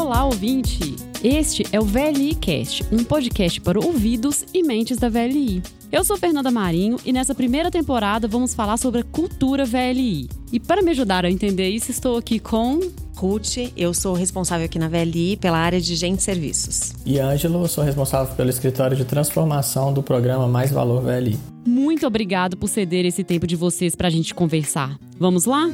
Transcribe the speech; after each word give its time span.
Olá, 0.00 0.24
ouvinte! 0.24 0.96
Este 1.22 1.62
é 1.70 1.78
o 1.78 1.84
VLI 1.84 2.34
Cast, 2.34 2.82
um 2.90 3.04
podcast 3.04 3.60
para 3.60 3.78
ouvidos 3.78 4.46
e 4.52 4.62
mentes 4.62 4.96
da 4.96 5.10
VLI. 5.10 5.62
Eu 5.92 6.02
sou 6.04 6.16
Fernanda 6.16 6.50
Marinho 6.50 6.96
e 7.04 7.12
nessa 7.12 7.34
primeira 7.34 7.70
temporada 7.70 8.26
vamos 8.26 8.54
falar 8.54 8.78
sobre 8.78 9.02
a 9.02 9.04
cultura 9.04 9.66
VLI. 9.66 10.26
E 10.50 10.58
para 10.58 10.80
me 10.80 10.92
ajudar 10.92 11.26
a 11.26 11.30
entender 11.30 11.68
isso, 11.68 11.90
estou 11.90 12.16
aqui 12.16 12.38
com. 12.38 12.80
Ruth, 13.14 13.58
eu 13.76 13.92
sou 13.92 14.14
responsável 14.14 14.64
aqui 14.64 14.78
na 14.78 14.88
VLI 14.88 15.36
pela 15.36 15.58
área 15.58 15.78
de 15.78 15.94
gente 15.94 16.22
serviços. 16.22 16.94
E 17.04 17.18
Ângelo, 17.18 17.62
eu 17.62 17.68
sou 17.68 17.84
responsável 17.84 18.34
pelo 18.34 18.48
escritório 18.48 18.96
de 18.96 19.04
transformação 19.04 19.92
do 19.92 20.02
programa 20.02 20.48
Mais 20.48 20.72
Valor 20.72 21.02
VLI. 21.02 21.38
Muito 21.66 22.06
obrigado 22.06 22.56
por 22.56 22.68
ceder 22.68 23.04
esse 23.04 23.22
tempo 23.22 23.46
de 23.46 23.54
vocês 23.54 23.94
para 23.94 24.08
a 24.08 24.10
gente 24.10 24.34
conversar. 24.34 24.98
Vamos 25.18 25.44
lá? 25.44 25.70